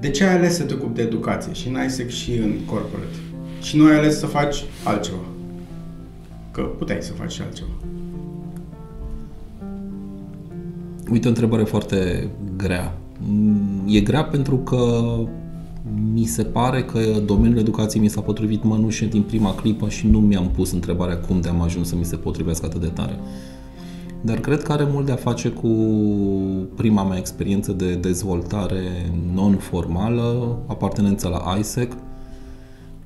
[0.00, 3.16] de ce ai ales să te ocupi de educație și în ISEC și în corporate?
[3.62, 5.24] Și nu ai ales să faci altceva?
[6.50, 7.70] Că puteai să faci și altceva.
[11.10, 12.98] Uite, o întrebare foarte grea.
[13.18, 15.02] Mm, e grea pentru că
[16.12, 20.20] mi se pare că domeniul educației mi s-a potrivit mănușe din prima clipă și nu
[20.20, 23.18] mi-am pus întrebarea cum de am ajuns să mi se potrivească atât de tare.
[24.20, 25.68] Dar cred că are mult de a face cu
[26.76, 31.92] prima mea experiență de dezvoltare non-formală, apartenența la ISEC,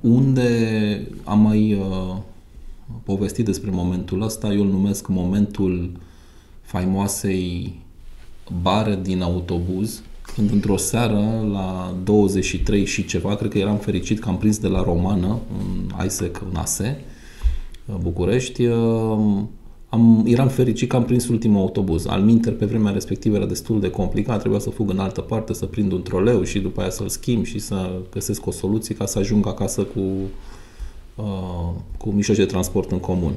[0.01, 0.47] unde
[1.23, 2.15] am mai uh,
[3.03, 5.91] povestit despre momentul ăsta, eu îl numesc momentul
[6.61, 7.79] faimoasei
[8.61, 10.01] bare din autobuz,
[10.35, 14.67] când într-o seară, la 23 și ceva, cred că eram fericit că am prins de
[14.67, 16.99] la Romană, în ISEC, în ASE,
[18.01, 19.41] București, uh,
[19.93, 22.07] am, eram fericit că am prins ultimul autobuz.
[22.07, 25.53] Al minter, pe vremea respectivă era destul de complicat, trebuia să fug în altă parte,
[25.53, 29.05] să prind un troleu și după aia să-l schimb și să găsesc o soluție ca
[29.05, 29.99] să ajung acasă cu,
[31.15, 33.33] uh, cu mijloace de transport în comun.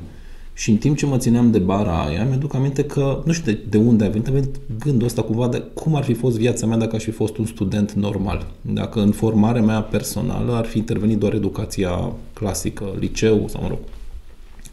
[0.52, 3.58] Și în timp ce mă țineam de bara aia, mi-aduc aminte că, nu știu de,
[3.68, 6.66] de unde a venit, a venit gândul ăsta cumva de cum ar fi fost viața
[6.66, 8.46] mea dacă aș fi fost un student normal.
[8.60, 13.78] Dacă în formarea mea personală ar fi intervenit doar educația clasică, liceu sau, mă rog,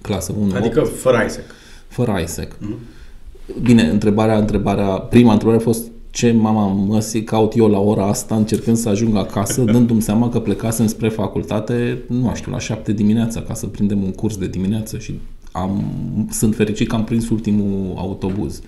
[0.01, 0.55] clasă 1.
[0.55, 0.97] Adică 8.
[0.97, 1.61] fără ISEC.
[1.93, 2.53] Fără ISEC.
[2.53, 3.61] Mm-hmm.
[3.61, 8.35] Bine, întrebarea, întrebarea, prima întrebare a fost ce mama măsii caut eu la ora asta
[8.35, 13.41] încercând să ajung acasă, dându-mi seama că plecasem spre facultate, nu știu, la șapte dimineața
[13.41, 15.19] ca să prindem un curs de dimineață și
[15.51, 15.83] am,
[16.29, 18.61] sunt fericit că am prins ultimul autobuz.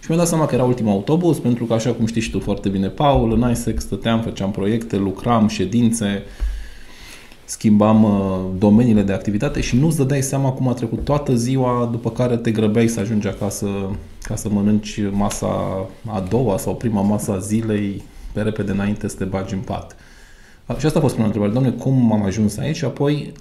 [0.00, 2.38] Și mi-am dat seama că era ultimul autobuz, pentru că, așa cum știi și tu
[2.38, 6.22] foarte bine, Paul, în ISEC stăteam, făceam proiecte, lucram, ședințe,
[7.50, 12.10] schimbam uh, domeniile de activitate și nu-ți dădeai seama cum a trecut toată ziua, după
[12.10, 13.66] care te grăbeai să ajungi acasă
[14.22, 15.46] ca să mănânci masa
[16.06, 19.96] a doua sau prima masa a zilei pe repede înainte să te bagi în pat.
[20.78, 21.52] Și asta a fost prima întrebare.
[21.52, 22.76] Doamne, cum am ajuns aici?
[22.76, 23.32] Și apoi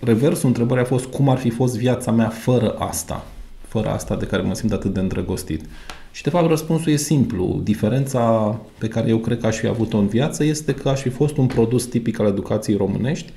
[0.00, 3.24] reversul întrebării a fost cum ar fi fost viața mea fără asta,
[3.68, 5.64] fără asta de care mă simt atât de îndrăgostit.
[6.10, 7.60] Și de fapt răspunsul e simplu.
[7.62, 11.08] Diferența pe care eu cred că aș fi avut-o în viață este că aș fi
[11.08, 13.32] fost un produs tipic al educației românești,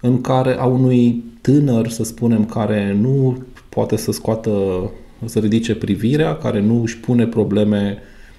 [0.00, 3.36] în care a unui tânăr, să spunem, care nu
[3.68, 4.50] poate să scoată,
[5.24, 7.98] să ridice privirea, care nu își pune probleme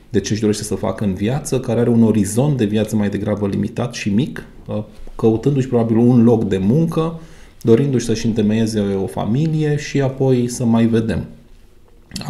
[0.09, 3.09] de ce își dorește să facă în viață, care are un orizont de viață mai
[3.09, 4.45] degrabă limitat și mic,
[5.15, 7.19] căutându-și probabil un loc de muncă,
[7.61, 11.25] dorindu-și să-și întemeieze o familie și apoi să mai vedem.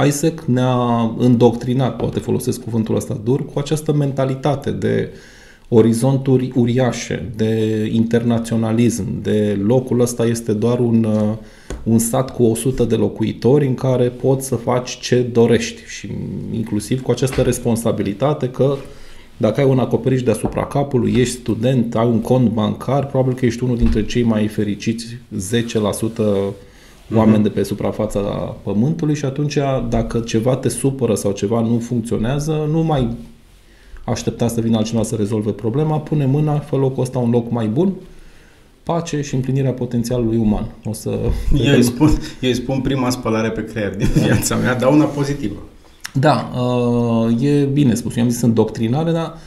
[0.07, 5.09] Isaac ne-a îndoctrinat, poate folosesc cuvântul ăsta dur, cu această mentalitate de
[5.69, 11.37] orizonturi uriașe, de internaționalism, de locul ăsta este doar un, uh,
[11.83, 15.81] un sat cu 100 de locuitori în care poți să faci ce dorești.
[15.87, 16.09] Și
[16.51, 18.75] inclusiv cu această responsabilitate că
[19.37, 23.63] dacă ai un acoperiș deasupra capului, ești student, ai un cont bancar, probabil că ești
[23.63, 25.05] unul dintre cei mai fericiți
[25.37, 26.53] 10%
[27.15, 28.19] oameni de pe suprafața
[28.63, 29.57] pământului și atunci
[29.89, 33.07] dacă ceva te supără sau ceva nu funcționează, nu mai
[34.11, 37.67] aștepta să vină altcineva să rezolve problema, pune mâna, fă locul ăsta un loc mai
[37.67, 37.93] bun,
[38.83, 40.65] pace și împlinirea potențialului uman.
[40.85, 41.09] O să...
[41.65, 42.07] Eu îi spun,
[42.41, 45.55] eu îi spun prima spălare pe creier din viața mea, dar una pozitivă.
[46.13, 48.15] Da, uh, e bine spus.
[48.15, 49.37] Eu am zis îndoctrinare, dar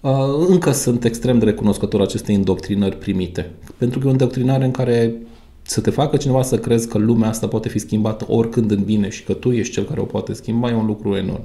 [0.00, 3.50] uh, încă sunt extrem de recunoscător acestei îndoctrinări primite.
[3.76, 5.14] Pentru că e o îndoctrinare în care
[5.62, 9.08] să te facă cineva să crezi că lumea asta poate fi schimbată oricând în bine
[9.08, 11.42] și că tu ești cel care o poate schimba, e un lucru enorm.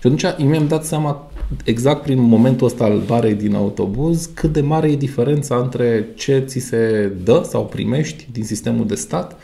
[0.00, 1.30] Și atunci mi-am dat seama
[1.64, 6.44] exact prin momentul ăsta al barei din autobuz cât de mare e diferența între ce
[6.46, 9.40] ți se dă sau primești din sistemul de stat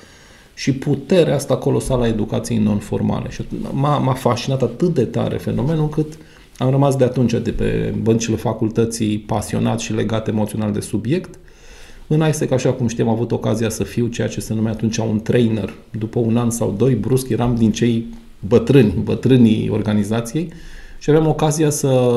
[0.55, 3.31] și puterea asta colosală a educației non-formale.
[3.31, 6.19] Și m-a, m-a fascinat atât de tare fenomenul încât
[6.59, 11.39] am rămas de atunci de pe băncile facultății pasionat și legat emoțional de subiect.
[12.06, 14.97] În ISEC, așa cum știam, am avut ocazia să fiu ceea ce se numea atunci
[14.97, 15.75] un trainer.
[15.99, 18.06] După un an sau doi, brusc, eram din cei
[18.41, 20.52] bătrâni, bătrânii organizației
[20.98, 22.12] și aveam ocazia să,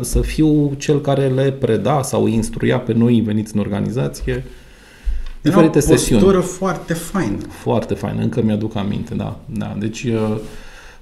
[0.00, 4.44] să fiu cel care le preda sau instruia pe noi veniți în organizație
[5.40, 6.42] diferite Era o sesiuni.
[6.42, 7.38] foarte faină.
[7.48, 9.40] Foarte faină, încă mi-aduc aminte, da.
[9.46, 9.76] da.
[9.78, 10.36] Deci uh,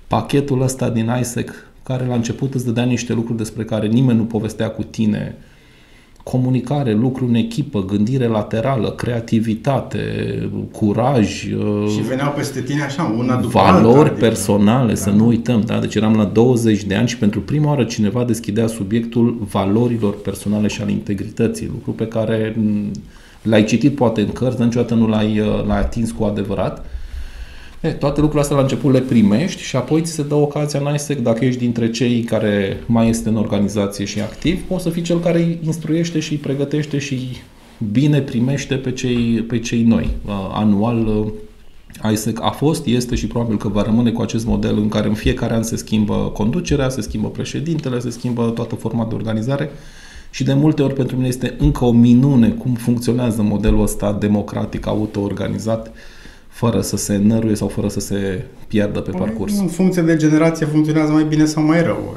[0.06, 1.50] pachetul ăsta din ISEC,
[1.82, 5.37] care la început îți dădea niște lucruri despre care nimeni nu povestea cu tine,
[6.30, 10.00] comunicare, lucru în echipă, gândire laterală, creativitate,
[10.72, 11.44] curaj.
[11.44, 14.98] Uh, și veneau peste tine așa, una după Valori alta, adică- personale, da.
[14.98, 15.62] să nu uităm.
[15.66, 15.78] Da?
[15.78, 20.66] Deci eram la 20 de ani și pentru prima oară cineva deschidea subiectul valorilor personale
[20.69, 22.56] și al integrității, lucru pe care
[23.42, 26.84] L-ai citit poate în cărți, dar niciodată nu l-ai, uh, l-ai atins cu adevărat.
[27.80, 30.94] E, toate lucrurile astea la început le primești și apoi ți se dă ocazia în
[30.94, 35.02] ISEC, dacă ești dintre cei care mai este în organizație și activ, poți să fii
[35.02, 37.36] cel care îi instruiește și îi pregătește și
[37.92, 40.10] bine primește pe cei, pe cei noi.
[40.52, 41.26] Anual
[42.12, 45.14] ISEC a fost, este și probabil că va rămâne cu acest model în care în
[45.14, 49.70] fiecare an se schimbă conducerea, se schimbă președintele, se schimbă toată forma de organizare
[50.30, 54.86] și de multe ori pentru mine este încă o minune cum funcționează modelul ăsta democratic,
[54.86, 55.92] auto-organizat,
[56.58, 59.58] fără să se năruie sau fără să se pierdă pe parcurs.
[59.58, 62.16] În funcție de generație funcționează mai bine sau mai rău.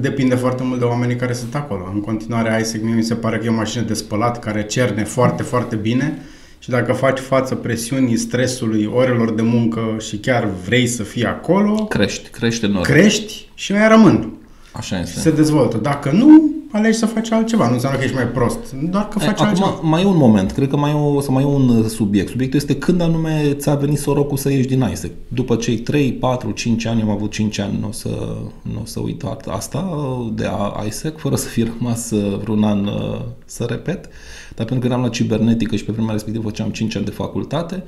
[0.00, 1.90] Depinde foarte mult de oamenii care sunt acolo.
[1.94, 5.42] În continuare, ISEC mi se pare că e o mașină de spălat care cerne foarte,
[5.42, 6.18] foarte bine
[6.58, 11.74] și dacă faci față presiunii, stresului, orelor de muncă și chiar vrei să fii acolo...
[11.84, 12.84] Crești, crește enorm.
[12.84, 14.32] Crești și mai rămân.
[14.72, 15.12] Așa este.
[15.12, 15.76] Și se dezvoltă.
[15.76, 17.66] Dacă nu, alegi să faci altceva.
[17.66, 19.80] Nu înseamnă că ești mai prost, doar că faci Acum, altceva.
[19.82, 22.28] mai e un moment, cred că mai e, o, să mai e un subiect.
[22.28, 25.10] Subiectul este când anume ți-a venit sorocul să ieși din ISEC.
[25.28, 28.84] După cei 3, 4, 5 ani, am avut 5 ani, nu o să, nu o
[28.84, 29.98] să uit asta,
[30.34, 30.50] de
[30.86, 34.08] ISEC, fără să fi rămas uh, vreun an uh, să repet.
[34.54, 37.82] Dar pentru că eram la cibernetică și pe vremea respectivă făceam 5 ani de facultate,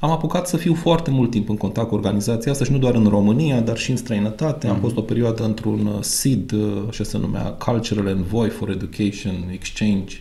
[0.00, 2.94] am apucat să fiu foarte mult timp în contact cu organizația asta și nu doar
[2.94, 4.66] în România, dar și în străinătate.
[4.66, 4.70] Mm-hmm.
[4.70, 4.84] Am mhm.
[4.84, 10.16] fost o perioadă într-un uh, SID, uh, așa se numea, Cultural Envoy for Education Exchange.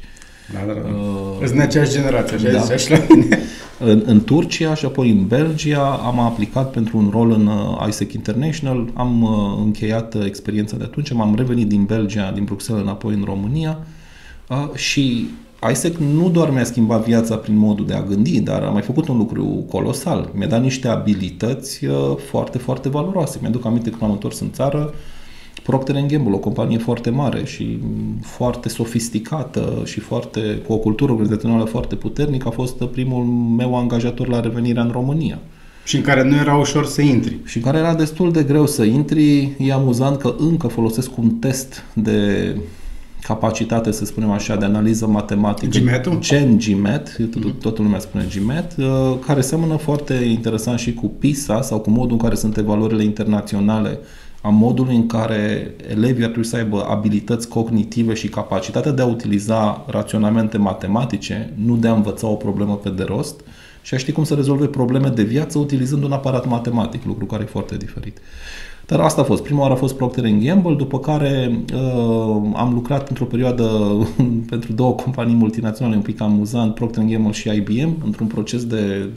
[0.54, 0.90] Da, da, da.
[0.90, 2.78] Uh, Sunt aceeași generație, așa da.
[2.78, 3.40] și la mine.
[3.80, 8.14] În, în Turcia și apoi în Belgia am aplicat pentru un rol în uh, ISEC
[8.14, 9.30] International, am uh,
[9.64, 13.80] încheiat uh, experiența de atunci, m-am revenit din Belgia, din Bruxelles înapoi în România
[14.50, 15.28] uh, și
[15.72, 19.08] ISEC nu doar mi-a schimbat viața prin modul de a gândi, dar a mai făcut
[19.08, 20.30] un lucru colosal.
[20.34, 23.38] Mi-a dat niște abilități uh, foarte, foarte valoroase.
[23.42, 24.94] Mi-aduc aminte când am întors în țară,
[25.64, 27.80] Procter Gamble, o companie foarte mare și
[28.22, 33.24] foarte sofisticată și foarte, cu o cultură organizațională foarte puternică, a fost primul
[33.58, 35.40] meu angajator la revenirea în România.
[35.84, 37.38] Și în care nu era ușor să intri.
[37.46, 39.56] Și în care era destul de greu să intri.
[39.58, 42.56] E amuzant că încă folosesc un test de
[43.28, 45.80] capacitate, să spunem așa, de analiză matematică.
[45.80, 46.20] GMAT-ul?
[46.20, 47.60] Gen GMAT, tot, mhm.
[47.60, 52.12] toată lumea spune GMAT, uh, care seamănă foarte interesant și cu PISA sau cu modul
[52.12, 54.00] în care sunt evaluările internaționale
[54.42, 59.06] a modului în care elevii ar trebui să aibă abilități cognitive și capacitatea de a
[59.06, 63.42] utiliza raționamente matematice, nu de a învăța o problemă pe de rost,
[63.82, 67.44] și a ști cum să rezolve probleme de viață utilizând un aparat matematic, lucru care
[67.44, 68.18] e foarte diferit.
[68.88, 69.44] Dar asta a fost.
[69.44, 73.70] Prima oară a fost Procter Gamble, după care uh, am lucrat într-o perioadă
[74.50, 79.10] pentru două companii multinaționale un pic amuzant, Procter Gamble și IBM, într-un proces de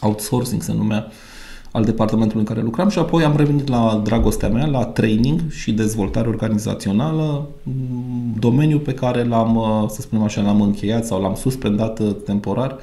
[0.00, 1.06] outsourcing, se numea,
[1.72, 5.72] al departamentului în care lucram și apoi am revenit la dragostea mea, la training și
[5.72, 7.48] dezvoltare organizațională,
[8.38, 12.76] domeniu pe care l-am, uh, să spunem așa, l-am încheiat sau l-am suspendat uh, temporar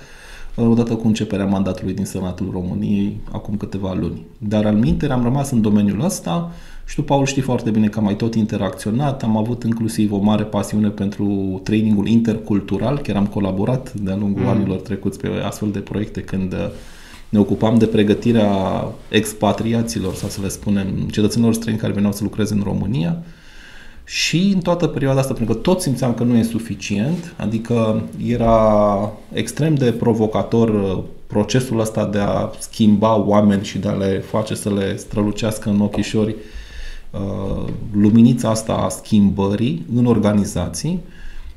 [0.68, 4.26] odată cu începerea mandatului din Senatul României acum câteva luni.
[4.38, 6.52] Dar al minte am rămas în domeniul ăsta
[6.86, 10.18] și tu, Paul, știi foarte bine că am mai tot interacționat, am avut inclusiv o
[10.18, 14.48] mare pasiune pentru trainingul intercultural, chiar am colaborat de-a lungul mm.
[14.48, 16.70] anilor trecuți pe astfel de proiecte când uh,
[17.30, 18.48] ne ocupam de pregătirea
[19.10, 23.24] expatriaților, sau să le spunem, cetățenilor străini care veneau să lucreze în România.
[24.12, 29.12] Și în toată perioada asta, pentru că tot simțeam că nu e suficient, adică era
[29.34, 34.56] extrem de provocator uh, procesul ăsta de a schimba oameni și de a le face
[34.56, 36.36] să le strălucească în ochișori
[37.12, 41.00] uh, luminița asta a schimbării în organizații.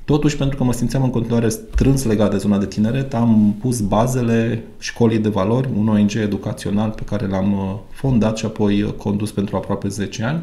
[0.04, 3.80] Totuși, pentru că mă simțeam în continuare strâns legat de zona de tineret, am pus
[3.80, 9.30] bazele școlii de valori, un ONG educațional pe care l-am uh, fondat și apoi condus
[9.30, 10.42] pentru aproape 10 ani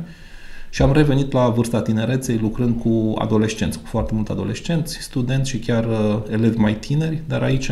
[0.69, 5.59] și am revenit la vârsta tinereței lucrând cu adolescenți, cu foarte mulți adolescenți, studenți și
[5.59, 7.71] chiar uh, elevi mai tineri, dar aici,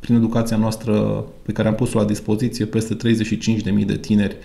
[0.00, 2.96] prin educația noastră pe care am pus-o la dispoziție, peste
[3.78, 4.36] 35.000 de tineri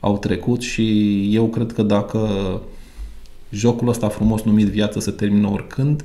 [0.00, 2.28] au trecut și eu cred că dacă
[3.50, 6.04] jocul ăsta frumos numit viață se termină oricând,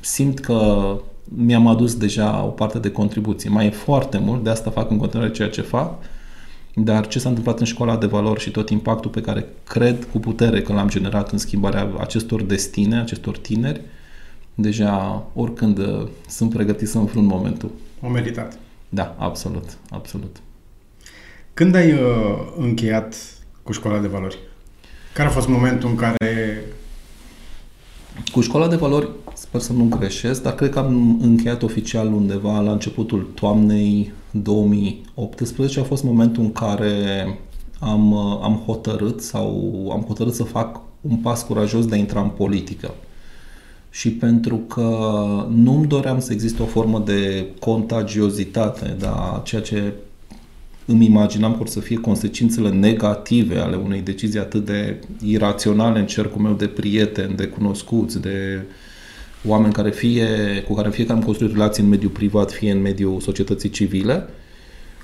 [0.00, 0.90] simt că
[1.24, 3.50] mi-am adus deja o parte de contribuție.
[3.50, 5.98] Mai e foarte mult, de asta fac în continuare ceea ce fac,
[6.84, 10.18] dar ce s-a întâmplat în școala de valori și tot impactul pe care cred cu
[10.18, 13.80] putere că l-am generat în schimbarea acestor destine, acestor tineri,
[14.54, 17.70] deja oricând uh, sunt pregătit să înfrunt momentul.
[18.02, 18.58] O meritat.
[18.88, 20.36] Da, absolut, absolut.
[21.54, 21.98] Când ai uh,
[22.56, 23.16] încheiat
[23.62, 24.38] cu școala de valori?
[25.14, 26.62] Care a fost momentul în care...
[28.32, 32.60] Cu școala de valori, sper să nu greșesc, dar cred că am încheiat oficial undeva
[32.60, 37.26] la începutul toamnei 2018 a fost momentul în care
[37.78, 42.28] am, am hotărât sau am hotărât să fac un pas curajos de a intra în
[42.28, 42.94] politică.
[43.90, 44.88] Și pentru că
[45.50, 49.92] nu îmi doream să existe o formă de contagiozitate, da, ceea ce
[50.84, 56.06] îmi imaginam că or să fie consecințele negative ale unei decizii atât de iraționale în
[56.06, 58.62] cercul meu de prieteni, de cunoscuți, de
[59.46, 60.26] oameni care fie,
[60.66, 64.28] cu care fiecare am construit relații în mediul privat, fie în mediul societății civile.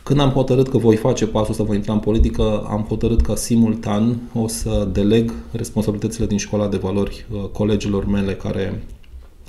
[0.03, 3.35] Când am hotărât că voi face pasul ăsta, voi intra în politică, am hotărât că
[3.35, 8.83] simultan o să deleg responsabilitățile din școala de valori uh, colegilor mele care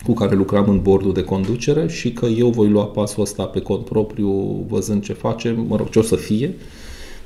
[0.04, 3.60] cu care lucram în bordul de conducere și că eu voi lua pasul ăsta pe
[3.60, 4.30] cont propriu,
[4.68, 6.54] văzând ce face, mă rog, ce o să fie.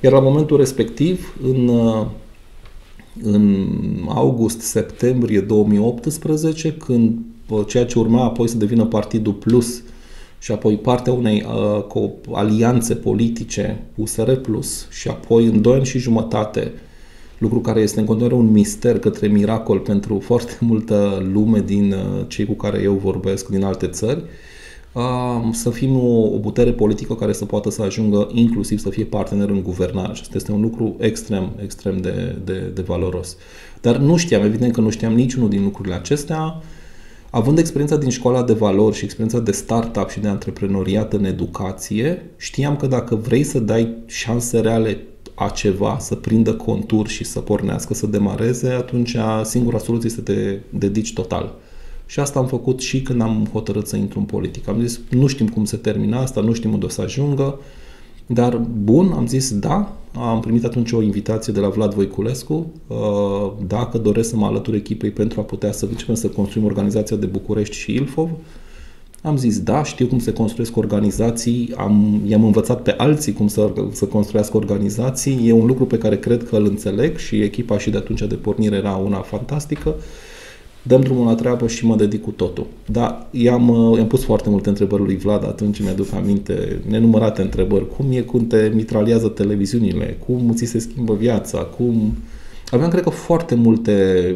[0.02, 1.70] Iar la momentul respectiv, în,
[3.24, 3.66] în
[4.08, 7.18] august-septembrie 2018, când
[7.68, 9.82] ceea ce urma apoi să devină Partidul Plus
[10.40, 11.46] și apoi partea unei
[11.96, 16.72] uh, alianțe politice, USR Plus, și apoi în doi ani și jumătate
[17.40, 22.26] lucru care este în continuare un mister către miracol pentru foarte multă lume din uh,
[22.28, 24.24] cei cu care eu vorbesc din alte țări,
[24.92, 25.04] uh,
[25.52, 29.50] să fim o, o putere politică care să poată să ajungă inclusiv să fie partener
[29.50, 30.14] în guvernare.
[30.14, 33.38] Și asta este un lucru extrem, extrem de, de, de valoros.
[33.82, 36.62] Dar nu știam, evident că nu știam niciunul din lucrurile acestea.
[37.32, 42.26] Având experiența din școala de valori și experiența de startup și de antreprenoriat în educație,
[42.38, 45.04] știam că dacă vrei să dai șanse reale
[45.36, 50.34] a ceva să prindă contur și să pornească, să demareze, atunci singura soluție este să
[50.34, 51.56] te dedici total.
[52.06, 54.70] Și asta am făcut și când am hotărât să intru în politică.
[54.70, 57.60] Am zis, nu știm cum se termina asta, nu știm unde o să ajungă,
[58.32, 63.52] dar bun, am zis da, am primit atunci o invitație de la Vlad Voiculescu, uh,
[63.68, 67.26] dacă doresc să mă alătur echipei pentru a putea să începem să construim organizația de
[67.26, 68.30] București și Ilfov.
[69.22, 73.74] Am zis, da, știu cum se construiesc organizații, am, i-am învățat pe alții cum să,
[73.92, 77.90] să construiască organizații, e un lucru pe care cred că îl înțeleg și echipa și
[77.90, 79.96] de atunci de pornire era una fantastică.
[80.90, 82.68] Dăm drumul la treabă și mă dedic cu totul.
[82.86, 87.88] Da, i-am, i-am pus foarte multe întrebări lui Vlad atunci, mi-aduc aminte, nenumărate întrebări.
[87.96, 90.18] Cum e cum te mitraliază televiziunile?
[90.26, 91.58] Cum ți se schimbă viața?
[91.58, 92.18] Cum...
[92.70, 94.36] Aveam, cred că, foarte multe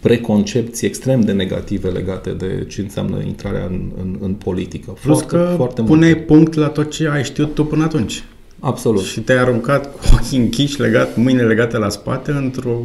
[0.00, 4.90] preconcepții extrem de negative legate de ce înseamnă intrarea în, în, în politică.
[5.02, 6.26] Plus foarte, că foarte puneai multe.
[6.26, 8.24] punct la tot ce ai știut tu până atunci.
[8.58, 9.02] Absolut.
[9.02, 12.82] Și te-ai aruncat cu ochii închiși, legat, mâine legate la spate, într-o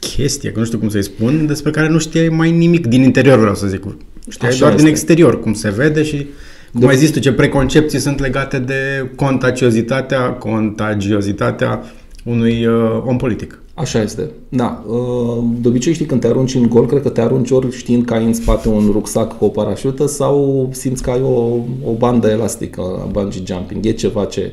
[0.00, 3.38] chestie, că nu știu cum să-i spun, despre care nu știai mai nimic din interior,
[3.38, 3.82] vreau să zic.
[4.28, 4.82] Știai Așa doar este.
[4.82, 6.26] din exterior, cum se vede și
[6.72, 6.86] cum de...
[6.86, 11.82] ai zis tu, ce preconcepții sunt legate de contagiozitatea, contagiozitatea
[12.24, 13.58] unui uh, om politic.
[13.74, 14.30] Așa este.
[14.48, 14.84] Da.
[14.86, 18.04] Uh, de obicei știi când te arunci în gol, cred că te arunci ori știind
[18.04, 21.92] că ai în spate un rucsac cu o parașută sau simți că ai o, o
[21.98, 23.86] bandă elastică la bungee jumping.
[23.86, 24.52] E ceva ce...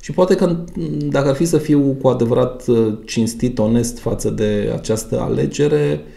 [0.00, 0.56] Și poate că
[1.08, 6.08] dacă ar fi să fiu cu adevărat uh, cinstit, onest față de această alegere, uh,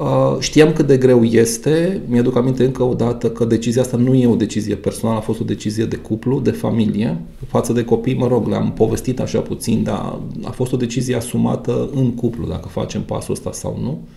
[0.00, 4.14] Uh, știam cât de greu este, mi-aduc aminte încă o dată că decizia asta nu
[4.14, 7.20] e o decizie personală, a fost o decizie de cuplu, de familie.
[7.46, 11.90] Față de copii, mă rog, le-am povestit așa puțin, dar a fost o decizie asumată
[11.94, 13.90] în cuplu, dacă facem pasul ăsta sau nu.
[13.90, 14.08] Uh,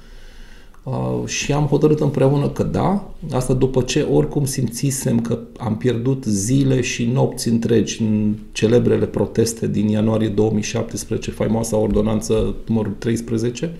[1.25, 6.81] și am hotărât împreună că da, asta după ce oricum simțisem că am pierdut zile
[6.81, 13.73] și nopți întregi în celebrele proteste din ianuarie 2017, faimoasa ordonanță numărul 13,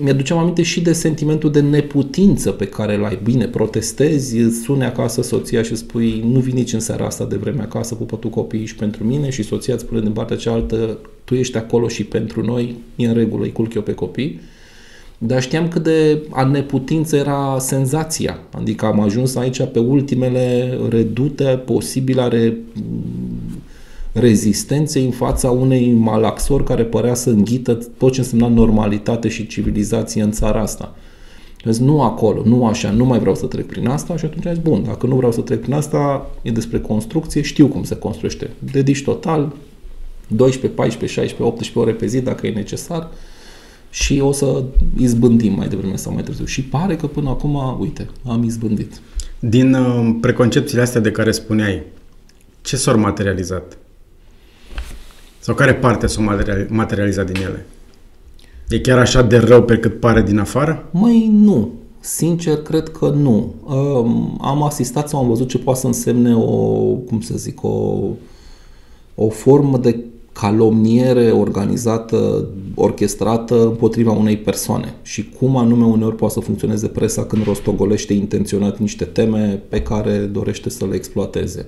[0.00, 3.18] mi-aduceam aminte și de sentimentul de neputință pe care l-ai.
[3.22, 7.62] Bine, protestezi, suni acasă soția și spui nu vii nici în seara asta de vreme
[7.62, 11.34] acasă, pupă tu copiii și pentru mine și soția îți spune din partea cealaltă tu
[11.34, 14.40] ești acolo și pentru noi, e în regulă, îi culc eu pe copii.
[15.26, 18.38] Dar știam cât de a neputință era senzația.
[18.50, 22.56] Adică am ajuns aici pe ultimele redute posibile are
[24.12, 30.22] rezistenței în fața unei malaxori care părea să înghită tot ce însemna normalitate și civilizație
[30.22, 30.94] în țara asta.
[31.64, 34.62] Deci nu acolo, nu așa, nu mai vreau să trec prin asta și atunci zis,
[34.62, 38.50] bun, dacă nu vreau să trec prin asta, e despre construcție, știu cum se construiește.
[38.72, 39.52] Dedici total,
[40.28, 43.10] 12, 14, 16, 18 ore pe zi dacă e necesar
[43.92, 44.64] și o să
[44.96, 46.44] izbândim mai devreme sau mai târziu.
[46.44, 49.00] Și pare că până acum, uite, am izbândit.
[49.38, 51.82] Din uh, preconcepțiile astea de care spuneai,
[52.60, 53.78] ce s-au materializat?
[55.38, 57.66] Sau care parte s-a materializat din ele?
[58.68, 60.88] E chiar așa de rău pe cât pare din afară?
[60.90, 61.72] Măi, nu.
[62.00, 63.54] Sincer, cred că nu.
[64.40, 66.56] Am asistat sau am văzut ce poate să însemne o,
[66.94, 68.00] cum să zic, o,
[69.14, 76.40] o formă de calomniere organizată, orchestrată împotriva unei persoane și cum anume uneori poate să
[76.40, 81.66] funcționeze presa când rostogolește intenționat niște teme pe care dorește să le exploateze.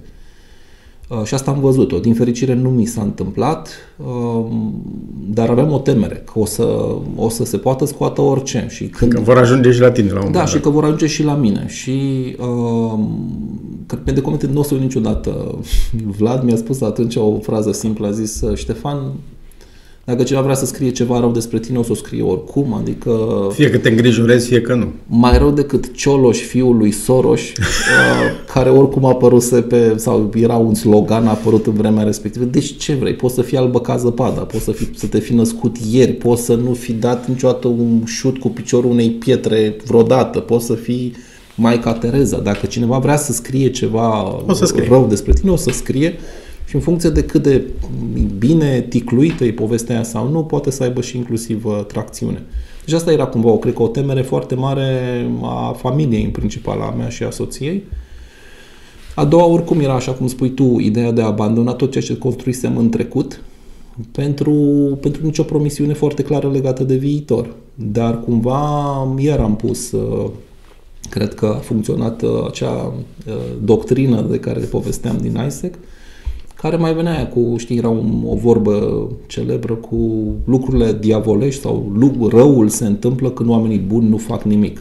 [1.09, 1.99] Uh, și asta am văzut-o.
[1.99, 3.69] Din fericire nu mi s-a întâmplat,
[4.07, 4.83] um,
[5.31, 8.67] dar aveam o temere că o să, o să se poată scoată orice.
[8.69, 11.07] Și când, că vor ajunge și la tine la un Da, și că vor ajunge
[11.07, 11.65] și la mine.
[11.69, 12.01] Și
[12.41, 13.29] um,
[14.05, 15.59] pe de comente nu o să niciodată.
[16.19, 18.99] Vlad mi-a spus atunci o frază simplă, a zis, Ștefan,
[20.05, 23.11] dacă cineva vrea să scrie ceva rău despre tine, o să o scrie oricum, adică...
[23.53, 24.87] Fie că te îngrijorezi, fie că nu.
[25.07, 30.57] Mai rău decât Cioloș, fiul lui Soros, uh, care oricum a apăruse pe, sau era
[30.57, 32.45] un slogan apărut în vremea respectivă.
[32.45, 33.15] Deci ce vrei?
[33.15, 36.45] Poți să fii albă ca zăpada, poți să, fi, să te fi născut ieri, poți
[36.45, 41.15] să nu fi dat niciodată un șut cu piciorul unei pietre vreodată, poți să fii
[41.55, 42.39] Maica Tereza.
[42.39, 44.89] Dacă cineva vrea să scrie ceva o să scrie.
[44.89, 46.19] rău despre tine, o să scrie
[46.65, 47.63] și în funcție de cât de
[48.39, 52.43] bine ticluită e povestea aia sau nu, poate să aibă și inclusiv uh, tracțiune.
[52.85, 54.91] Deci asta era cumva, o, cred că o temere foarte mare
[55.43, 57.83] a familiei în principal, a mea și a soției.
[59.15, 62.19] A doua, oricum, era, așa cum spui tu, ideea de a abandona tot ceea ce
[62.19, 63.43] construisem în trecut
[64.13, 64.53] pentru,
[65.01, 67.55] pentru nicio promisiune foarte clară legată de viitor.
[67.75, 70.31] Dar cumva iar am pus, uh,
[71.11, 72.93] cred că a funcționat uh, acea
[73.65, 75.75] doctrină de care povesteam din ISEC,
[76.65, 79.97] care mai venea aia cu, știi, era un, o vorbă celebră cu
[80.45, 81.93] lucrurile diavolești sau
[82.31, 84.77] răul se întâmplă când oamenii buni nu fac nimic.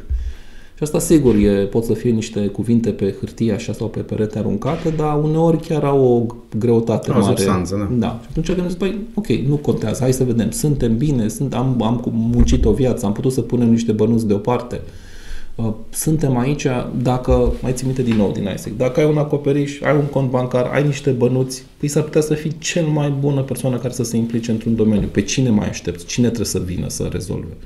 [0.76, 4.38] Și asta sigur e, pot să fie niște cuvinte pe hârtie așa sau pe perete
[4.38, 7.26] aruncate, dar uneori chiar au o greutate o mare.
[7.26, 7.96] substanță, da.
[7.96, 8.20] da.
[8.22, 11.82] Și atunci când zic, păi, ok, nu contează, hai să vedem, suntem bine, sunt, am,
[11.82, 14.82] am muncit o viață, am putut să punem niște bănuți deoparte.
[15.56, 16.68] Uh, suntem aici,
[17.02, 20.30] dacă, mai ții minte din nou din ISEC, dacă ai un acoperiș, ai un cont
[20.30, 24.04] bancar, ai niște bănuți, păi s-ar putea să fii cel mai bună persoană care să
[24.04, 25.08] se implice într-un domeniu.
[25.08, 26.06] Pe cine mai aștepți?
[26.06, 27.58] Cine trebuie să vină să rezolve?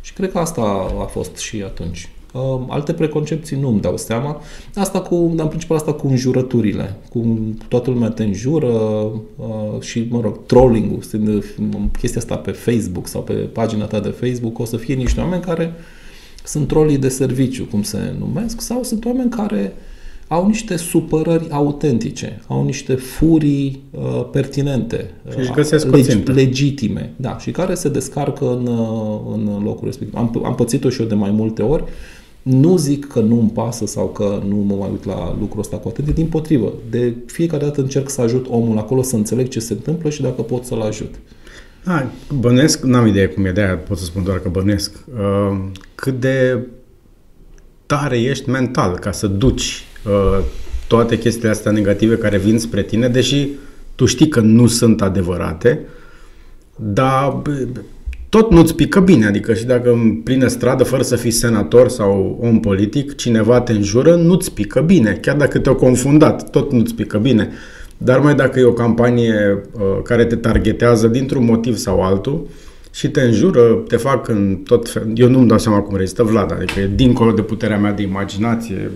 [0.00, 0.60] Și cred că asta
[1.00, 2.08] a fost și atunci.
[2.32, 4.40] Uh, alte preconcepții nu îmi dau seama.
[4.74, 6.96] Asta cu, în principal asta cu înjurăturile.
[7.08, 11.02] Cu toată lumea te înjură uh, și, mă rog, trolling-ul,
[11.98, 15.42] chestia asta pe Facebook sau pe pagina ta de Facebook, o să fie niște oameni
[15.42, 15.74] care
[16.46, 19.72] sunt trolii de serviciu, cum se numesc, sau sunt oameni care
[20.28, 25.34] au niște supărări autentice, au niște furii uh, pertinente, uh,
[25.92, 30.18] leg- legitime, da, și care se descarcă în, uh, în locul respectiv.
[30.18, 31.84] Am, am pățit-o și eu de mai multe ori.
[32.42, 35.76] Nu zic că nu îmi pasă sau că nu mă mai uit la lucrul ăsta
[35.76, 36.72] cu atenție, din potrivă.
[36.90, 40.42] De fiecare dată încerc să ajut omul acolo să înțeleg ce se întâmplă și dacă
[40.42, 41.14] pot să-l ajut.
[41.88, 44.92] A, bănuiesc, n-am idee cum e de aia, pot să spun doar că bănuiesc.
[45.14, 45.58] Uh,
[45.94, 46.58] cât de
[47.86, 50.44] tare ești mental ca să duci uh,
[50.88, 53.48] toate chestiile astea negative care vin spre tine, deși
[53.94, 55.80] tu știi că nu sunt adevărate,
[56.76, 57.42] dar
[58.28, 62.38] tot nu-ți pică bine, adică și dacă în plină stradă, fără să fii senator sau
[62.42, 67.18] om politic, cineva te înjură, nu-ți pică bine, chiar dacă te-au confundat, tot nu-ți pică
[67.18, 67.52] bine.
[67.98, 72.46] Dar mai dacă e o campanie uh, care te targetează dintr-un motiv sau altul
[72.92, 75.12] și te înjură, te fac în tot fel.
[75.14, 78.90] Eu nu-mi dau seama cum rezistă Vlad, adică e dincolo de puterea mea de imaginație.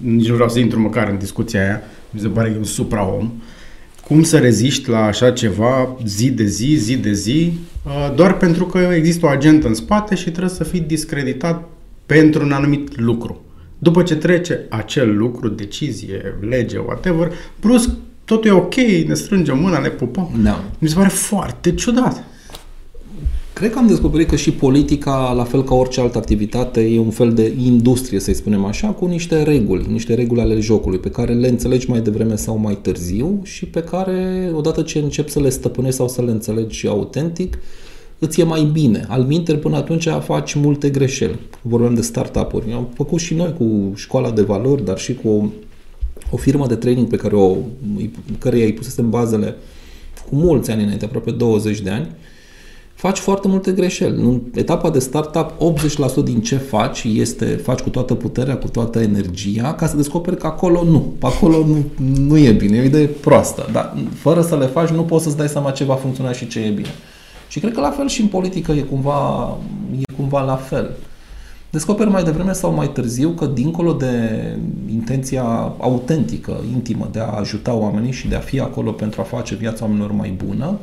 [0.00, 1.82] Nici nu vreau să intru măcar în discuția aia.
[2.10, 3.32] Mi se pare că e un supraom.
[4.06, 7.52] Cum să reziști la așa ceva zi de zi, zi de zi,
[7.86, 11.68] uh, doar pentru că există o agentă în spate și trebuie să fii discreditat
[12.06, 13.44] pentru un anumit lucru.
[13.78, 17.90] După ce trece acel lucru, decizie, lege, whatever, brusc
[18.24, 18.74] totul e ok,
[19.06, 20.30] ne strângem mâna, ne pupăm.
[20.42, 20.64] Da.
[20.78, 22.24] Mi se pare foarte ciudat.
[23.52, 27.10] Cred că am descoperit că și politica, la fel ca orice altă activitate, e un
[27.10, 31.32] fel de industrie, să-i spunem așa, cu niște reguli, niște reguli ale jocului, pe care
[31.32, 35.48] le înțelegi mai devreme sau mai târziu și pe care, odată ce începi să le
[35.48, 37.58] stăpânești sau să le înțelegi autentic,
[38.18, 39.04] îți e mai bine.
[39.08, 41.38] Al minter, până atunci faci multe greșeli.
[41.62, 42.72] Vorbim de startup-uri.
[42.72, 45.52] Am făcut și noi cu școala de valori, dar și cu
[46.32, 47.56] o firmă de training pe care o,
[48.38, 49.56] care i-ai pusese în bazele
[50.28, 52.08] cu mulți ani înainte, aproape 20 de ani,
[52.94, 54.20] faci foarte multe greșeli.
[54.20, 55.52] În etapa de startup,
[56.20, 60.36] 80% din ce faci este faci cu toată puterea, cu toată energia, ca să descoperi
[60.36, 61.14] că acolo nu.
[61.18, 61.84] Pe acolo nu,
[62.26, 63.68] nu e bine, e o idee proastă.
[63.72, 66.60] Dar fără să le faci, nu poți să-ți dai seama ce va funcționa și ce
[66.60, 66.94] e bine.
[67.48, 69.56] Și cred că la fel și în politică e cumva,
[69.98, 70.90] e cumva la fel.
[71.72, 74.40] Descoperi mai devreme sau mai târziu că dincolo de
[74.90, 75.42] intenția
[75.78, 79.84] autentică, intimă de a ajuta oamenii și de a fi acolo pentru a face viața
[79.84, 80.78] oamenilor mai bună,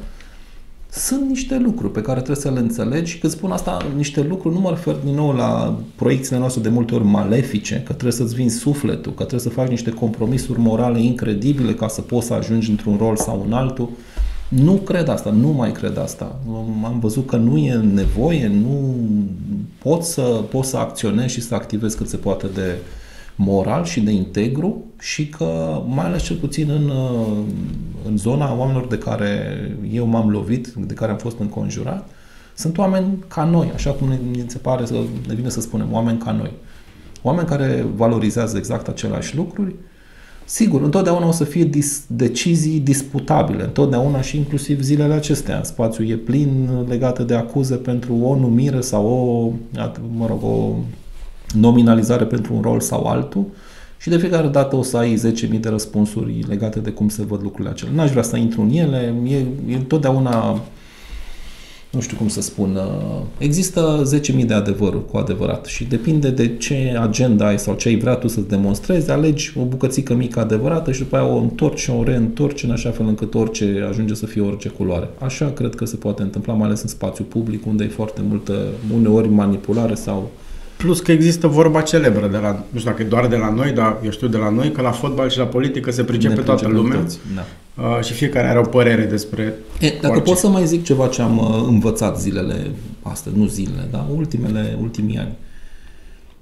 [0.91, 3.11] sunt niște lucruri pe care trebuie să le înțelegi.
[3.11, 6.69] Și când spun asta, niște lucruri, nu mă refer din nou la proiecțiile noastre de
[6.69, 11.01] multe ori malefice, că trebuie să-ți vinzi sufletul, că trebuie să faci niște compromisuri morale
[11.01, 13.89] incredibile ca să poți să ajungi într-un rol sau în altul,
[14.49, 16.39] nu cred asta, nu mai cred asta.
[16.83, 18.95] Am văzut că nu e nevoie, nu
[19.77, 22.75] pot să, pot să acționez și să activez cât se poate de
[23.35, 26.91] moral și de integru și că, mai ales cel puțin în,
[28.05, 29.57] în zona oamenilor de care
[29.91, 32.09] eu m-am lovit, de care am fost înconjurat,
[32.55, 34.95] sunt oameni ca noi, așa cum ne, ne se pare să
[35.27, 36.51] ne vine să spunem, oameni ca noi.
[37.21, 39.75] Oameni care valorizează exact aceleași lucruri,
[40.51, 45.63] Sigur, întotdeauna o să fie dis- decizii disputabile, întotdeauna și inclusiv zilele acestea.
[45.63, 49.51] Spațiul e plin legate de acuze pentru o numire sau o,
[50.17, 50.73] mă rog, o
[51.53, 53.45] nominalizare pentru un rol sau altul
[53.99, 57.41] și de fiecare dată o să ai 10.000 de răspunsuri legate de cum se văd
[57.41, 57.93] lucrurile acelea.
[57.93, 59.35] N-aș vrea să intru în ele, e,
[59.67, 60.61] e întotdeauna
[61.89, 66.57] nu știu cum să spun, uh, există 10.000 de adevăruri cu adevărat și depinde de
[66.57, 70.91] ce agenda ai sau ce ai vrea tu să demonstrezi, alegi o bucățică mică adevărată
[70.91, 74.25] și după aia o întorci și o reîntorci în așa fel încât orice ajunge să
[74.25, 75.09] fie orice culoare.
[75.19, 78.53] Așa cred că se poate întâmpla, mai ales în spațiu public, unde e foarte multă,
[78.95, 80.31] uneori manipulare sau
[80.83, 83.71] Plus că există vorba celebră de la, nu știu dacă e doar de la noi,
[83.71, 86.67] dar eu știu de la noi, că la fotbal și la politică se pricepe toată
[86.67, 87.45] lumea toți, da.
[87.83, 90.29] uh, și fiecare are o părere despre e, Dacă orice.
[90.29, 94.77] pot să mai zic ceva ce am uh, învățat zilele astea, nu zilele, dar ultimele,
[94.81, 95.31] ultimii ani.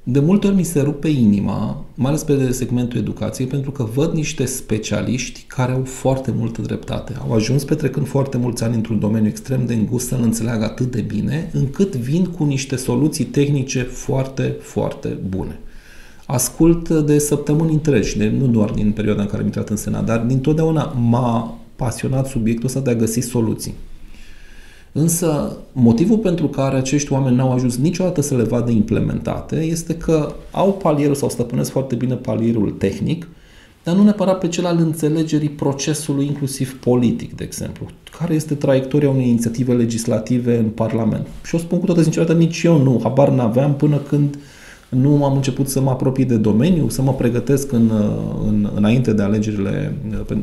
[0.08, 3.84] Uh, de multe ori mi se rupe inima, mai ales pe segmentul educației, pentru că
[3.84, 7.14] văd niște specialiști care au foarte multă dreptate.
[7.28, 11.02] Au ajuns petrecând foarte mulți ani într-un domeniu extrem de îngust să-l înțeleagă atât de
[11.02, 15.60] bine, încât vin cu niște soluții tehnice foarte, foarte bune.
[16.26, 20.06] Ascult de săptămâni întregi, de, nu doar din perioada în care am intrat în Senat,
[20.06, 23.74] dar din totdeauna m-a pasionat subiectul ăsta de a găsi soluții.
[24.92, 30.34] Însă, motivul pentru care acești oameni n-au ajuns niciodată să le vadă implementate este că
[30.52, 33.28] au palierul sau stăpânesc foarte bine palierul tehnic,
[33.84, 37.86] dar nu neapărat pe cel al înțelegerii procesului, inclusiv politic, de exemplu.
[38.20, 41.28] Care este traiectoria unei inițiative legislative în Parlament?
[41.44, 44.38] Și o spun cu toată sinceritatea, nici eu nu, habar n-aveam până când
[44.90, 47.92] nu am început să mă apropii de domeniu, să mă pregătesc în,
[48.48, 49.96] în, înainte de alegerile,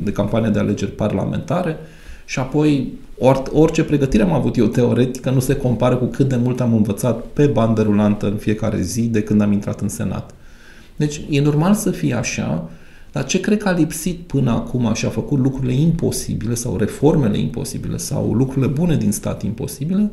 [0.02, 1.76] de campania de alegeri parlamentare
[2.24, 6.36] și apoi Or, orice pregătire am avut eu teoretică nu se compară cu cât de
[6.36, 10.34] mult am învățat pe bandă rulantă în fiecare zi de când am intrat în Senat.
[10.96, 12.70] Deci e normal să fie așa,
[13.12, 17.38] dar ce cred că a lipsit până acum și a făcut lucrurile imposibile sau reformele
[17.38, 20.10] imposibile sau lucrurile bune din stat imposibile,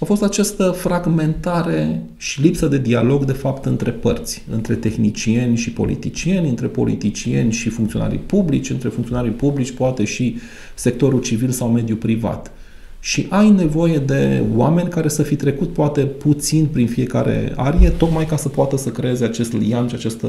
[0.00, 5.72] a fost această fragmentare și lipsă de dialog, de fapt, între părți, între tehnicieni și
[5.72, 10.36] politicieni, între politicieni și funcționarii publici, între funcționarii publici, poate și
[10.74, 12.52] sectorul civil sau mediul privat.
[13.00, 18.26] Și ai nevoie de oameni care să fi trecut poate puțin prin fiecare arie, tocmai
[18.26, 20.28] ca să poată să creeze acest lian și această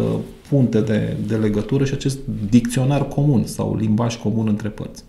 [0.49, 2.17] punte de, de legătură și acest
[2.49, 5.03] dicționar comun sau limbaj comun între părți.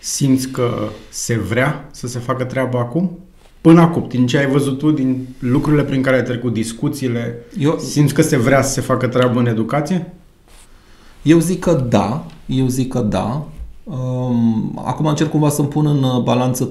[0.00, 0.70] Simți că
[1.10, 3.18] se vrea să se facă treaba acum?
[3.62, 7.78] Până acum, din ce ai văzut tu, din lucrurile prin care ai trecut, discuțiile, eu,
[7.78, 10.12] simți că se vrea să se facă treabă în educație?
[11.22, 13.48] Eu zic că da, eu zic că da.
[13.84, 16.70] Um, acum încerc cumva să-mi pun în uh, balanță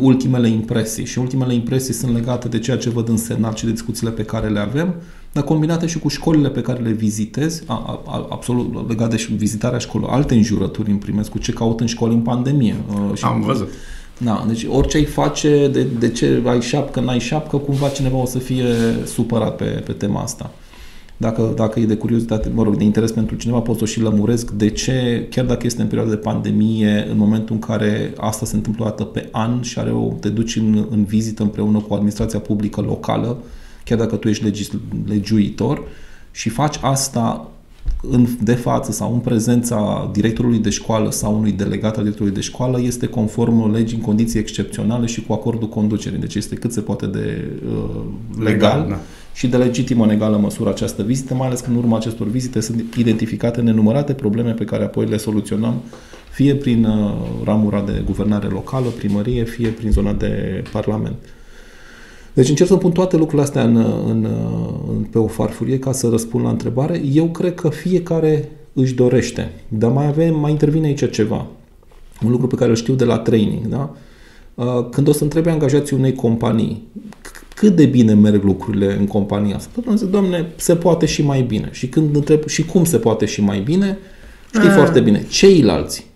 [0.00, 3.70] ultimele impresii și ultimele impresii sunt legate de ceea ce văd în Senat și de
[3.70, 4.94] discuțiile pe care le avem,
[5.32, 9.78] dar combinate și cu școlile pe care le vizitez, a, a, absolut legat de vizitarea
[9.78, 12.76] școlilor, alte înjurături îmi primesc cu ce caut în școli în pandemie.
[12.88, 13.68] Uh, și Am văzut.
[14.18, 18.26] Da, deci orice ai face, de, de ce ai șapcă, n-ai șapcă, cumva cineva o
[18.26, 18.64] să fie
[19.04, 20.50] supărat pe, pe tema asta.
[21.16, 24.00] Dacă, dacă e de curiozitate, mă rog, de interes pentru cineva, pot să o și
[24.00, 28.46] lămuresc de ce, chiar dacă este în perioada de pandemie, în momentul în care asta
[28.46, 31.78] se întâmplă o dată pe an și are o, te duci în, în vizită împreună
[31.78, 33.36] cu administrația publică locală,
[33.84, 34.70] chiar dacă tu ești legis,
[35.06, 35.82] legiuitor,
[36.30, 37.50] și faci asta
[38.10, 42.42] în, de față sau în prezența directorului de școală sau unui delegat al directorului de
[42.42, 46.18] școală este conform legii în condiții excepționale și cu acordul conducerii.
[46.18, 48.00] Deci este cât se poate de uh,
[48.38, 49.00] legal, legal da.
[49.34, 52.60] și de legitimă în egală măsură această vizită, mai ales că în urma acestor vizite
[52.60, 55.74] sunt identificate nenumărate probleme pe care apoi le soluționăm
[56.30, 57.12] fie prin uh,
[57.44, 61.16] ramura de guvernare locală, primărie, fie prin zona de parlament.
[62.32, 64.26] Deci încerc să pun toate lucrurile astea în, în, în,
[65.10, 67.02] pe o farfurie ca să răspund la întrebare.
[67.12, 71.46] Eu cred că fiecare își dorește, dar mai avem, mai intervine aici ceva.
[72.24, 73.94] Un lucru pe care îl știu de la training, da?
[74.54, 76.82] Uh, când o să întrebe angajații unei companii
[77.54, 81.42] cât de bine merg lucrurile în compania asta, tot zic, doamne, se poate și mai
[81.42, 81.68] bine.
[81.72, 83.98] Și când întreb și cum se poate și mai bine,
[84.54, 84.72] știi A.
[84.72, 85.24] foarte bine.
[85.28, 86.06] Ceilalți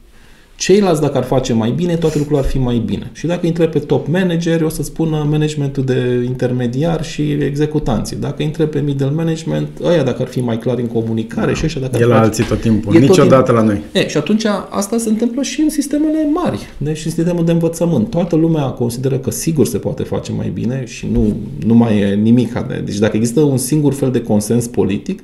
[0.56, 3.10] Ceilalți, dacă ar face mai bine, toate lucrurile ar fi mai bine.
[3.12, 8.16] Și dacă intre pe top manager, o să spună managementul de intermediar și executanții.
[8.16, 11.54] Dacă intre pe middle management, ăia dacă ar fi mai clar în comunicare da.
[11.54, 12.26] și așa dacă E la face...
[12.26, 13.54] alții tot timpul, e niciodată tot timpul.
[13.54, 14.02] la noi.
[14.02, 18.10] E, și atunci asta se întâmplă și în sistemele mari, deci în sistemul de învățământ.
[18.10, 22.14] Toată lumea consideră că sigur se poate face mai bine și nu, nu mai e
[22.14, 22.64] nimic.
[22.84, 25.22] Deci dacă există un singur fel de consens politic,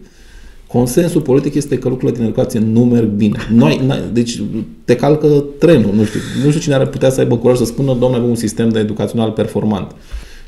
[0.73, 3.39] Consensul politic este că lucrurile din educație nu merg bine.
[3.51, 3.81] Noi,
[4.13, 4.43] deci
[4.85, 5.95] te calcă trenul.
[5.95, 8.35] Nu știu, nu știu cine ar putea să aibă curaj să spună, domnule, avem un
[8.35, 9.95] sistem de educațional performant.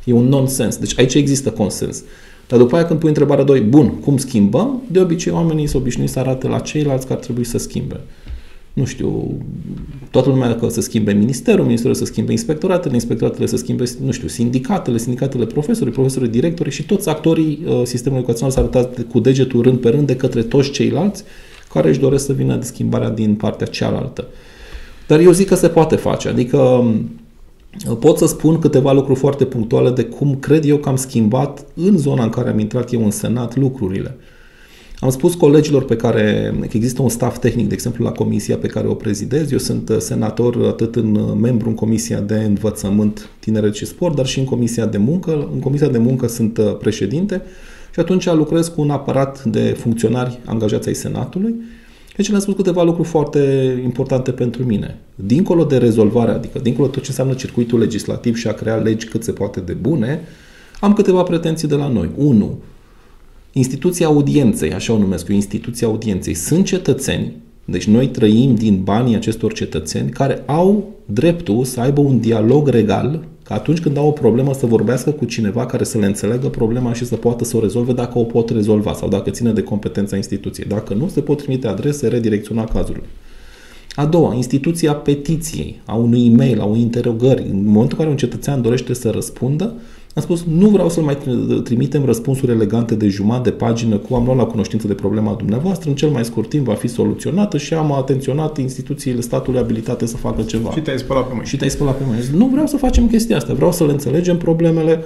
[0.04, 0.76] E un nonsens.
[0.76, 2.02] Deci aici există consens.
[2.48, 4.82] Dar după aia când pui întrebarea 2, bun, cum schimbăm?
[4.90, 8.00] De obicei oamenii sunt obișnuiți să arate la ceilalți că ar trebui să schimbe.
[8.74, 9.40] Nu știu,
[10.10, 14.28] toată lumea că să schimbe ministerul, ministerul să schimbe inspectoratele, inspectoratele să schimbe, nu știu,
[14.28, 19.62] sindicatele, sindicatele profesori, profesori directori și toți actorii uh, sistemului educațional s-au arătat cu degetul
[19.62, 21.24] rând pe rând de către toți ceilalți
[21.72, 24.26] care își doresc să vină de schimbarea din partea cealaltă.
[25.06, 27.10] Dar eu zic că se poate face, adică um,
[28.00, 31.98] pot să spun câteva lucruri foarte punctuale de cum cred eu că am schimbat în
[31.98, 34.16] zona în care am intrat eu în Senat lucrurile.
[35.04, 38.66] Am spus colegilor pe care că există un staff tehnic, de exemplu, la comisia pe
[38.66, 39.52] care o prezidez.
[39.52, 44.16] Eu sunt uh, senator atât în uh, membru în comisia de învățământ, tineret și sport,
[44.16, 45.48] dar și în comisia de muncă.
[45.52, 47.42] În comisia de muncă sunt uh, președinte
[47.92, 51.54] și atunci lucrez cu un aparat de funcționari angajați ai Senatului.
[52.16, 53.40] Deci le-am spus câteva lucruri foarte
[53.84, 54.98] importante pentru mine.
[55.14, 59.06] Dincolo de rezolvare, adică dincolo de tot ce înseamnă circuitul legislativ și a crea legi
[59.06, 60.20] cât se poate de bune,
[60.80, 62.10] am câteva pretenții de la noi.
[62.16, 62.58] 1
[63.56, 67.32] Instituția audienței, așa o numesc eu, instituția audienței, sunt cetățeni,
[67.64, 73.24] deci noi trăim din banii acestor cetățeni care au dreptul să aibă un dialog regal,
[73.42, 76.92] că atunci când au o problemă să vorbească cu cineva care să le înțeleagă problema
[76.92, 80.16] și să poată să o rezolve dacă o pot rezolva sau dacă ține de competența
[80.16, 80.66] instituției.
[80.68, 83.06] Dacă nu, se pot trimite adrese, redirecționa cazurile.
[83.94, 87.42] A doua, instituția petiției, a unui e-mail, a unui interogări.
[87.42, 89.74] În momentul în care un cetățean dorește să răspundă,
[90.14, 91.18] am spus, nu vreau să mai
[91.64, 95.88] trimitem răspunsuri elegante de jumătate de pagină cu am luat la cunoștință de problema dumneavoastră,
[95.88, 100.16] în cel mai scurt timp va fi soluționată și am atenționat instituțiile statului abilitate să
[100.16, 100.70] facă ceva.
[100.70, 101.46] Și te-ai spălat pe mâini.
[101.46, 102.24] Și te-ai spălat pe mâini.
[102.36, 105.02] Nu vreau să facem chestia asta, vreau să le înțelegem problemele,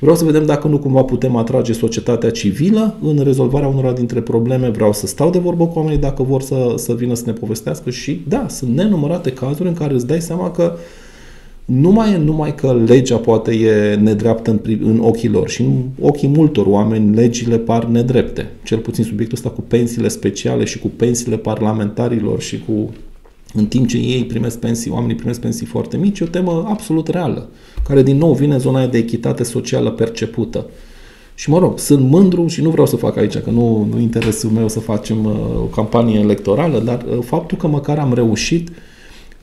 [0.00, 4.68] vreau să vedem dacă nu cumva putem atrage societatea civilă în rezolvarea unora dintre probleme,
[4.68, 7.90] vreau să stau de vorbă cu oamenii dacă vor să, să vină să ne povestească
[7.90, 10.76] și da, sunt nenumărate cazuri în care îți dai seama că nu
[11.72, 16.28] mai e numai că legea poate e nedreaptă în, în ochii lor și în ochii
[16.28, 18.50] multor oameni legile par nedrepte.
[18.64, 22.90] Cel puțin subiectul ăsta cu pensiile speciale și cu pensiile parlamentarilor și cu
[23.54, 27.08] în timp ce ei primesc pensii, oamenii primesc pensii foarte mici, e o temă absolut
[27.08, 27.48] reală,
[27.88, 30.66] care din nou vine în zona de echitate socială percepută.
[31.34, 34.50] Și mă rog, sunt mândru și nu vreau să fac aici, că nu, nu interesul
[34.50, 38.74] meu să facem uh, o campanie electorală, dar uh, faptul că măcar am reușit uh,
[38.74, 38.86] Uh,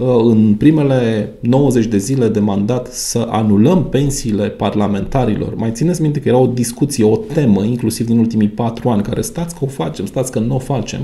[0.06, 5.56] în primele 90 de zile de mandat să anulăm pensiile parlamentarilor.
[5.56, 9.22] Mai țineți minte că era o discuție, o temă, inclusiv din ultimii patru ani, care
[9.22, 11.00] stați că o facem, stați că nu o facem.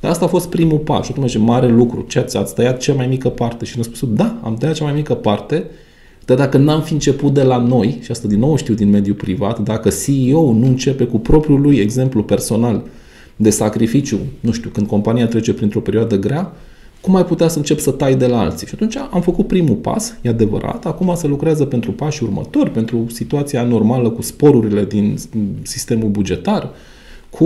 [0.00, 1.04] Dar asta a fost primul pas.
[1.04, 2.04] Și atunci, mare lucru.
[2.08, 3.64] Ce ați, ați tăiat cea mai mică parte?
[3.64, 5.64] Și ne-a spus, da, am tăiat cea mai mică parte,
[6.24, 9.16] dar dacă n-am fi început de la noi, și asta din nou știu din mediul
[9.16, 12.82] privat, dacă CEO nu începe cu propriul lui exemplu personal
[13.36, 16.52] de sacrificiu, nu știu, când compania trece printr-o perioadă grea,
[17.04, 18.66] cum ai putea să încep să tai de la alții?
[18.66, 23.06] Și atunci am făcut primul pas, e adevărat, acum se lucrează pentru pașii următori, pentru
[23.12, 25.16] situația normală cu sporurile din
[25.62, 26.70] sistemul bugetar,
[27.30, 27.44] cu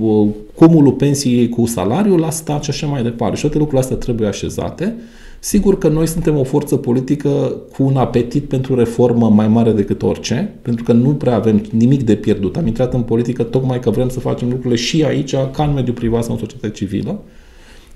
[0.00, 3.34] uh, cumulul pensiei cu salariul la stat și așa mai departe.
[3.34, 4.94] Și toate lucrurile astea trebuie așezate.
[5.38, 10.02] Sigur că noi suntem o forță politică cu un apetit pentru reformă mai mare decât
[10.02, 12.56] orice, pentru că nu prea avem nimic de pierdut.
[12.56, 15.94] Am intrat în politică tocmai că vrem să facem lucrurile și aici, ca în mediul
[15.94, 17.20] privat sau în societatea civilă.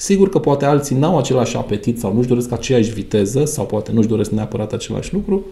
[0.01, 4.09] Sigur că poate alții n-au același apetit sau nu-și doresc aceeași viteză sau poate nu-și
[4.09, 5.45] doresc neapărat același lucru,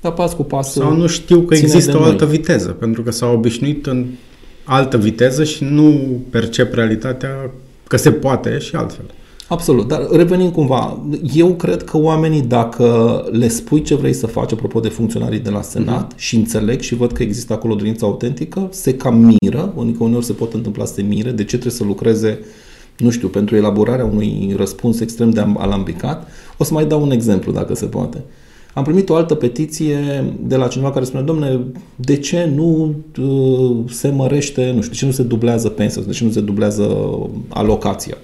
[0.00, 3.34] dar pas cu pas Sau nu știu că există o altă viteză, pentru că s-au
[3.34, 4.06] obișnuit în
[4.64, 7.50] altă viteză și nu percep realitatea
[7.86, 9.04] că se poate și altfel.
[9.48, 11.00] Absolut, dar revenim cumva,
[11.34, 15.50] eu cred că oamenii dacă le spui ce vrei să faci, apropo de funcționarii de
[15.50, 16.16] la Senat, uh-huh.
[16.16, 20.32] și înțeleg și văd că există acolo dorință autentică, se cam miră, adică uneori se
[20.32, 22.38] pot întâmpla să se mire, de ce trebuie să lucreze
[22.98, 26.28] nu știu, pentru elaborarea unui răspuns extrem de alambicat.
[26.58, 28.22] O să mai dau un exemplu, dacă se poate.
[28.74, 31.60] Am primit o altă petiție de la cineva care spune, domne,
[31.96, 36.12] de ce nu uh, se mărește, nu știu, de ce nu se dublează pensia, de
[36.12, 37.08] ce nu se dublează
[37.48, 38.16] alocația?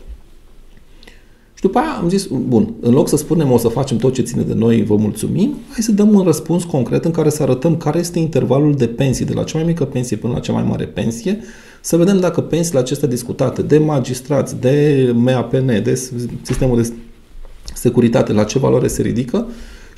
[1.55, 4.23] Și după aia am zis, bun, în loc să spunem o să facem tot ce
[4.23, 7.77] ține de noi, vă mulțumim, hai să dăm un răspuns concret în care să arătăm
[7.77, 10.65] care este intervalul de pensii, de la cea mai mică pensie până la cea mai
[10.69, 11.41] mare pensie,
[11.81, 15.95] să vedem dacă pensiile acestea discutate de magistrați, de MAPN, de
[16.43, 16.93] sistemul de
[17.75, 19.47] securitate, la ce valoare se ridică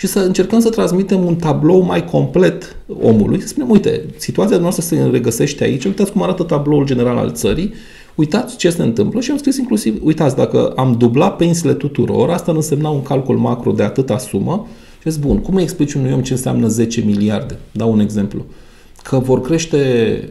[0.01, 3.41] și să încercăm să transmitem un tablou mai complet omului.
[3.41, 7.73] Să spunem, uite, situația noastră se regăsește aici, uitați cum arată tabloul general al țării,
[8.15, 9.21] uitați ce se întâmplă.
[9.21, 13.73] Și am scris inclusiv, uitați, dacă am dublat pensiile tuturor, asta însemna un calcul macro
[13.73, 14.67] de atâta sumă.
[15.03, 17.59] Și zic, bun, cum îi explici unui om ce înseamnă 10 miliarde?
[17.73, 18.45] Dau un exemplu
[19.03, 19.79] că vor crește,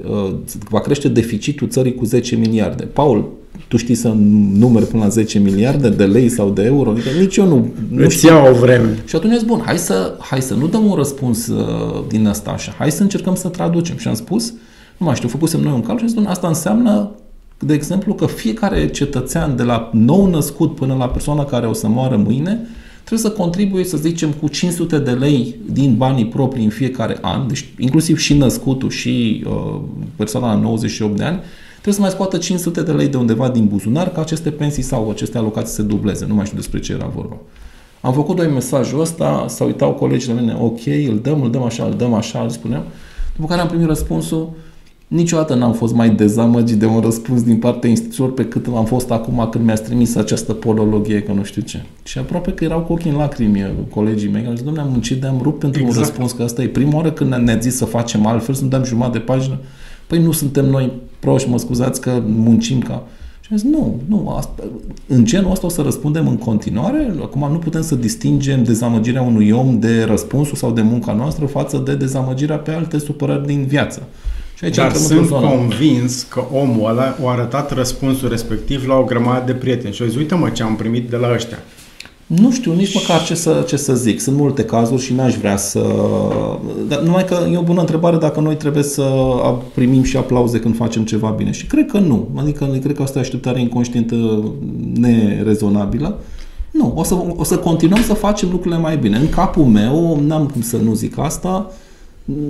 [0.10, 0.32] uh,
[0.70, 2.84] va crește deficitul țării cu 10 miliarde.
[2.84, 3.30] Paul,
[3.68, 4.14] tu știi să
[4.54, 6.90] numeri până la 10 miliarde de lei sau de euro?
[6.90, 8.48] Adică nici eu nu, nu Îți știu.
[8.50, 8.98] o vreme.
[9.06, 12.76] Și atunci bun, hai să, hai să nu dăm un răspuns uh, din asta așa,
[12.78, 13.98] hai să încercăm să traducem.
[13.98, 14.54] Și am spus,
[14.98, 17.12] nu mai știu, făcusem noi un calcul și zis, asta înseamnă,
[17.60, 21.88] de exemplu, că fiecare cetățean de la nou născut până la persoana care o să
[21.88, 22.68] moară mâine,
[23.10, 27.48] trebuie să contribuie, să zicem, cu 500 de lei din banii proprii în fiecare an,
[27.48, 29.82] deci inclusiv și născutul și uh,
[30.16, 31.40] persoana la 98 de ani,
[31.72, 35.10] trebuie să mai scoată 500 de lei de undeva din buzunar ca aceste pensii sau
[35.10, 36.26] aceste alocații să dubleze.
[36.26, 37.38] Nu mai știu despre ce era vorba.
[38.02, 41.64] Am făcut doi mesajul ăsta, s-au uitat colegii la mine, ok, îl dăm, îl dăm
[41.64, 42.84] așa, îl dăm așa, îl spuneam.
[43.36, 44.50] După care am primit răspunsul,
[45.10, 49.12] Niciodată n-am fost mai dezamăgit de un răspuns din partea instituțiilor pe cât am fost
[49.12, 51.84] acum când mi-ați trimis această polologie, că nu știu ce.
[52.04, 55.22] Și aproape că erau cu ochii în lacrimi colegii mei, care zic, domnule, am muncit
[55.22, 55.98] de am rupt pentru exact.
[55.98, 58.84] un răspuns, că asta e prima oară când ne-a zis să facem altfel, să dăm
[58.84, 59.58] jumătate de pagină.
[60.08, 63.04] Păi nu suntem noi proști, mă scuzați că muncim ca...
[63.42, 64.64] Și am zis, nu, nu, asta,
[65.08, 67.14] în genul ăsta o să răspundem în continuare.
[67.22, 71.78] Acum nu putem să distingem dezamăgirea unui om de răspunsul sau de munca noastră față
[71.86, 74.08] de dezamăgirea pe alte supărări din viață.
[74.60, 79.44] Și aici Dar sunt convins că omul ăla a arătat răspunsul respectiv la o grămadă
[79.46, 81.58] de prieteni și a zis, uite mă ce am primit de la ăștia.
[82.26, 84.20] Nu știu nici măcar ce să, ce să zic.
[84.20, 85.82] Sunt multe cazuri și n-aș vrea să...
[86.88, 89.04] Dar numai că e o bună întrebare dacă noi trebuie să
[89.74, 91.52] primim și aplauze când facem ceva bine.
[91.52, 92.28] Și cred că nu.
[92.36, 94.44] Adică cred că asta e așteptare inconștientă
[94.94, 96.20] nerezonabilă.
[96.72, 99.18] Nu, o să, o să continuăm să facem lucrurile mai bine.
[99.18, 101.72] În capul meu, n-am cum să nu zic asta,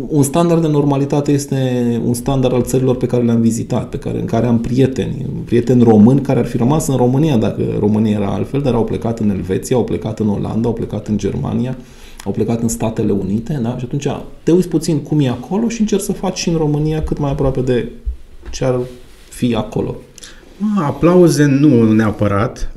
[0.07, 4.19] un standard de normalitate este un standard al țărilor pe care le-am vizitat, pe care,
[4.19, 8.33] în care am prieteni, prieteni români care ar fi rămas în România dacă România era
[8.33, 11.77] altfel, dar au plecat în Elveția, au plecat în Olanda, au plecat în Germania,
[12.25, 13.77] au plecat în Statele Unite, da?
[13.77, 14.07] Și atunci
[14.43, 17.31] te uiți puțin cum e acolo și încerci să faci și în România cât mai
[17.31, 17.91] aproape de
[18.51, 18.79] ce ar
[19.29, 19.95] fi acolo.
[20.77, 22.71] Aplauze nu neapărat,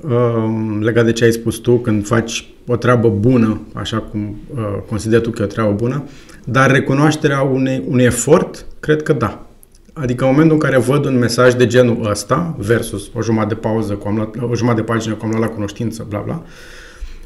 [0.80, 5.22] legat de ce ai spus tu, când faci o treabă bună, așa cum uh, consideri
[5.22, 6.04] tu că e o treabă bună,
[6.44, 9.46] dar recunoașterea unei, unui efort, cred că da.
[9.92, 13.60] Adică în momentul în care văd un mesaj de genul ăsta, versus o jumătate de
[13.60, 16.42] pauză, cu am luat, o jumătate de pagină cu am luat la cunoștință, bla bla,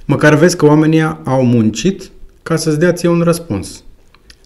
[0.04, 2.10] măcar vezi că oamenii au muncit
[2.42, 3.84] ca să-ți dea ție un răspuns.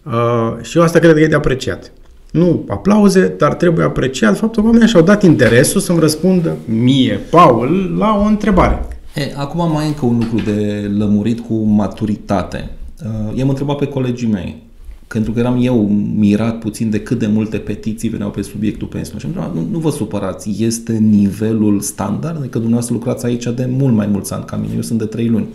[0.05, 1.93] Uh, și eu asta cred că e de apreciat.
[2.33, 7.95] Nu aplauze, dar trebuie apreciat faptul că oamenii și-au dat interesul să-mi răspundă mie, Paul,
[7.99, 8.87] la o întrebare.
[9.15, 12.71] E, acum mai e încă un lucru de lămurit cu maturitate.
[13.05, 14.63] Uh, i-am întrebat pe colegii mei,
[15.07, 19.21] pentru că eram eu mirat puțin de cât de multe petiții veneau pe subiectul pensiilor.
[19.21, 22.37] Și am întrebat, nu, nu vă supărați, este nivelul standard?
[22.37, 25.29] Adică dumneavoastră lucrați aici de mult mai mulți ani ca mine, eu sunt de 3
[25.29, 25.47] luni.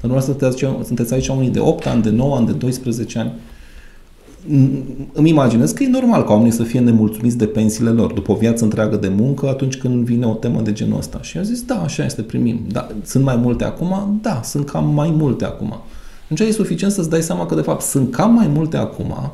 [0.00, 3.32] Dar dumneavoastră sunteți aici unii de 8 ani, de 9 ani, de 12 ani
[5.12, 8.34] îmi imaginez că e normal ca oamenii să fie nemulțumiți de pensiile lor după o
[8.34, 11.18] viață întreagă de muncă atunci când vine o temă de genul ăsta.
[11.22, 12.60] Și a zis, da, așa este, primim.
[12.72, 14.18] Da, sunt mai multe acum?
[14.22, 15.80] Da, sunt cam mai multe acum.
[16.24, 19.32] Atunci e suficient să-ți dai seama că, de fapt, sunt cam mai multe acum,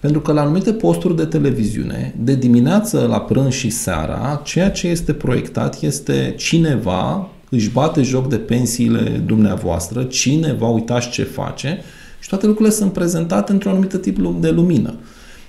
[0.00, 4.88] pentru că la anumite posturi de televiziune, de dimineață la prânz și seara, ceea ce
[4.88, 11.82] este proiectat este cineva își bate joc de pensiile dumneavoastră, cineva uitați ce face
[12.20, 14.94] și toate lucrurile sunt prezentate într-un anumit tip de lumină.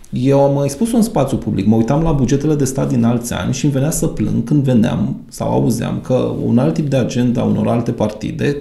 [0.10, 3.54] Eu am expus în spațiu public, mă uitam la bugetele de stat din alți ani
[3.54, 7.44] și îmi venea să plâng când veneam sau auzeam că un alt tip de agenda
[7.44, 8.58] unor alte partide,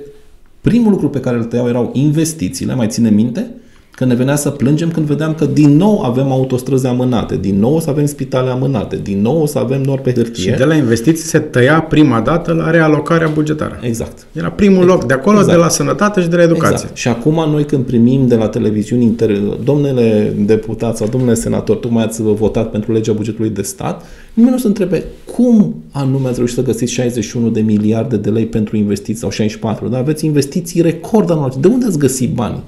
[0.61, 3.51] primul lucru pe care îl tăiau erau investițiile, mai ține minte?
[3.95, 7.75] Că ne venea să plângem când vedeam că din nou avem autostrăzi amânate, din nou
[7.75, 10.51] o să avem spitale amânate, din nou o să avem doar pe hârtie.
[10.51, 13.79] Și de la investiții se tăia prima dată la realocarea bugetară.
[13.83, 14.27] Exact.
[14.33, 15.01] Era primul exact.
[15.01, 15.57] loc de acolo, exact.
[15.57, 16.75] de la sănătate și de la educație.
[16.75, 16.97] Exact.
[16.97, 19.31] Și acum noi când primim de la televiziuni inter...
[19.65, 24.61] domnule deputat sau domnule senator, tocmai ați votat pentru legea bugetului de stat, nimeni nu
[24.61, 29.21] se întrebe cum anume ați reușit să găsiți 61 de miliarde de lei pentru investiții
[29.21, 31.53] sau 64, dar aveți investiții record anual.
[31.61, 32.63] De unde ați găsit banii?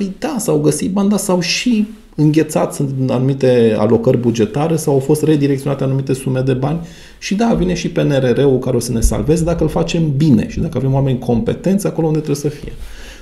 [0.00, 4.98] Păi da, s-au găsit bani, dar s-au și înghețat în anumite alocări bugetare sau au
[4.98, 6.78] fost redirecționate anumite sume de bani
[7.18, 10.60] și da, vine și PNRR-ul care o să ne salveze dacă îl facem bine și
[10.60, 12.72] dacă avem oameni competenți acolo unde trebuie să fie.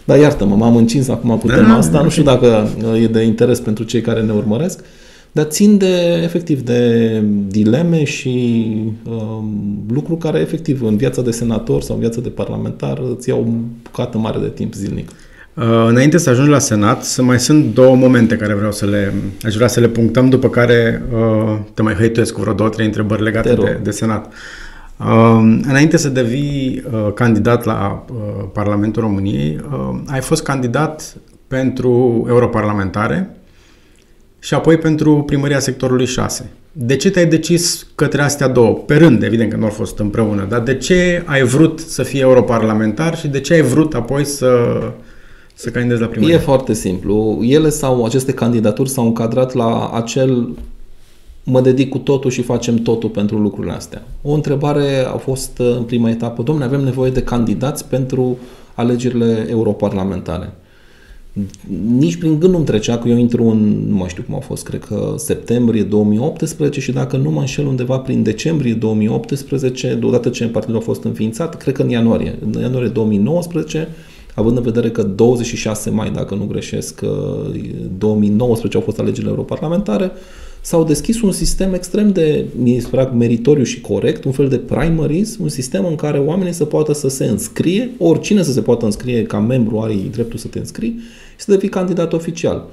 [0.05, 2.69] Dar iartă-mă, m-am încins acum cu tema da, asta, nu știu dacă
[3.03, 4.85] e de interes pentru cei care ne urmăresc,
[5.33, 8.65] dar țin de, efectiv, de dileme și
[9.11, 13.41] um, lucruri care, efectiv, în viața de senator sau în viața de parlamentar îți iau
[13.41, 13.51] o
[13.83, 15.09] bucată mare de timp zilnic.
[15.59, 19.15] Uh, înainte să ajungi la Senat, să mai sunt două momente care vreau să le,
[19.45, 22.87] aș vrea să le punctăm, după care uh, te mai hăituiesc cu vreo două, trei
[22.87, 24.33] întrebări legate de, de Senat.
[24.97, 31.17] Uh, înainte să devii uh, candidat la uh, Parlamentul României, uh, ai fost candidat
[31.49, 33.37] pentru europarlamentare
[34.39, 36.51] și apoi pentru primăria sectorului 6.
[36.73, 38.75] De ce te-ai decis către astea două?
[38.75, 42.21] Pe rând, evident că nu au fost împreună, dar de ce ai vrut să fii
[42.21, 44.81] europarlamentar și de ce ai vrut apoi să
[45.59, 46.35] să candidezi la primărie?
[46.35, 47.39] E foarte simplu.
[47.43, 50.49] Ele sau aceste candidaturi s-au încadrat la acel
[51.43, 54.03] mă dedic cu totul și facem totul pentru lucrurile astea.
[54.23, 58.39] O întrebare a fost uh, în prima etapă, domnule, avem nevoie de candidați pentru
[58.75, 60.53] alegerile europarlamentare.
[61.99, 64.65] Nici prin gând nu-mi trecea că eu intru în, nu mai știu cum a fost,
[64.65, 70.47] cred că septembrie 2018 și dacă nu mă înșel undeva prin decembrie 2018, deodată ce
[70.47, 73.89] partidul a fost înființat, cred că în ianuarie, în ianuarie 2019,
[74.39, 77.01] având în vedere că 26 mai, dacă nu greșesc,
[77.99, 80.11] 2019 au fost alegerile europarlamentare,
[80.61, 85.37] s-au deschis un sistem extrem de, mi se meritoriu și corect, un fel de primaries,
[85.37, 89.23] un sistem în care oamenii să poată să se înscrie, oricine să se poată înscrie
[89.23, 90.99] ca membru are dreptul să te înscrii
[91.37, 92.67] și să devii candidat oficial.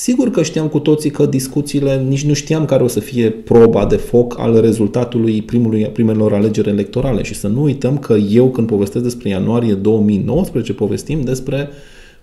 [0.00, 3.86] Sigur că știam cu toții că discuțiile, nici nu știam care o să fie proba
[3.86, 8.66] de foc al rezultatului primului, primelor alegeri electorale și să nu uităm că eu când
[8.66, 11.68] povestesc despre ianuarie 2019 povestim despre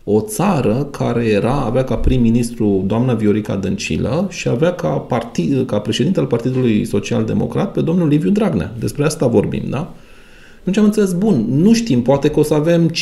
[0.03, 5.79] o țară care era, avea ca prim-ministru doamna Viorica Dăncilă și avea ca, partid, ca
[5.79, 8.73] președinte al Partidului Social Democrat pe domnul Liviu Dragnea.
[8.79, 9.93] Despre asta vorbim, da?
[10.59, 12.93] Atunci am înțeles, bun, nu știm, poate că o să avem 5%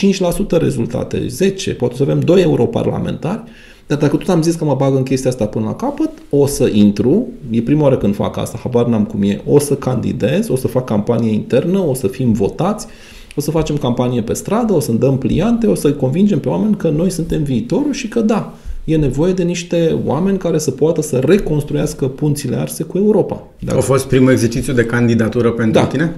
[0.49, 3.43] rezultate, 10, poate să avem 2 europarlamentari,
[3.88, 6.46] dar dacă tot am zis că mă bag în chestia asta până la capăt, o
[6.46, 10.50] să intru, e prima oară când fac asta, habar n-am cum e, o să candidez,
[10.50, 12.88] o să fac campanie internă, o să fim votați,
[13.36, 16.76] o să facem campanie pe stradă, o să dăm pliante, o să-i convingem pe oameni
[16.76, 18.54] că noi suntem viitorul și că da,
[18.84, 23.48] e nevoie de niște oameni care să poată să reconstruiască punțile arse cu Europa.
[23.60, 23.78] Dacă...
[23.78, 25.86] A fost primul exercițiu de candidatură pentru da.
[25.86, 26.16] tine?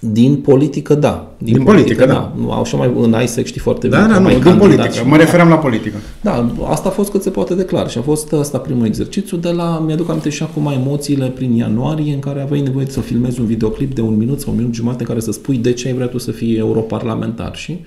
[0.00, 1.34] Din politică, da.
[1.38, 2.48] Din, din politică, politică, da.
[2.48, 2.54] da.
[2.54, 4.12] Așa mai în ISEC știi foarte da, bine.
[4.12, 5.04] Da, nu, din politică.
[5.06, 5.96] Mă referam la politică.
[6.20, 9.36] Da, asta a fost cât se poate de clar și a fost asta primul exercițiu
[9.36, 13.40] de la, mi-aduc aminte și acum emoțiile prin ianuarie în care aveai nevoie să filmezi
[13.40, 15.88] un videoclip de un minut sau un minut jumate în care să spui de ce
[15.88, 17.80] ai vrea tu să fii europarlamentar și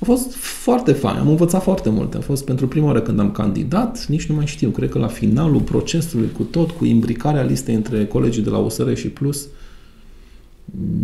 [0.00, 2.14] a fost foarte fain, am învățat foarte mult.
[2.14, 5.06] A fost pentru prima oară când am candidat, nici nu mai știu, cred că la
[5.06, 9.46] finalul procesului cu tot, cu imbricarea listei între colegii de la OSR și Plus,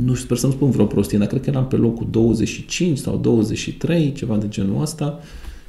[0.05, 3.17] nu sper să nu spun vreo prostie, dar cred că eram pe locul 25 sau
[3.17, 5.21] 23, ceva de genul ăsta.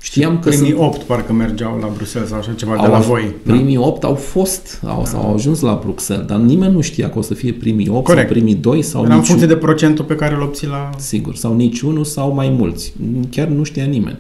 [0.01, 0.81] Știam că primii sunt...
[0.81, 3.35] 8 parcă mergeau la Bruxelles sau așa ceva au, de la voi.
[3.43, 3.53] Da.
[3.53, 3.81] Primii da?
[3.81, 5.17] 8 au fost, au, da.
[5.17, 8.27] au ajuns la Bruxelles, dar nimeni nu știa că o să fie primii 8 Corect.
[8.27, 9.19] sau primii 2 sau Era niciun...
[9.19, 10.89] în funcție de procentul pe care îl obții la...
[10.97, 12.93] Sigur, sau niciunul sau mai mulți.
[13.29, 14.17] Chiar nu știa nimeni.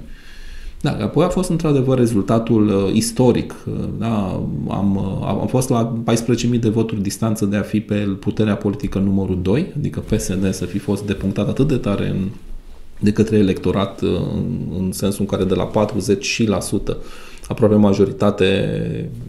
[0.85, 3.55] Da, apoi a fost într-adevăr rezultatul uh, istoric.
[3.65, 6.03] Uh, da, am, uh, am fost la
[6.51, 10.65] 14.000 de voturi distanță de a fi pe puterea politică numărul 2, adică PSD să
[10.65, 12.27] fi fost depunctat atât de tare în,
[12.99, 16.97] de către electorat, uh, în, în sensul în care de la 40 și la sută,
[17.47, 18.79] aproape majoritate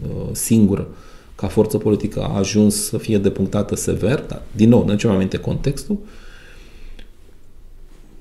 [0.07, 0.87] uh, singură,
[1.35, 5.37] ca forță politică a ajuns să fie depunctată sever, dar din nou, ne mai aminte
[5.37, 6.07] contextul, uh,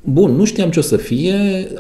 [0.09, 1.35] Bun, nu știam ce o să fie,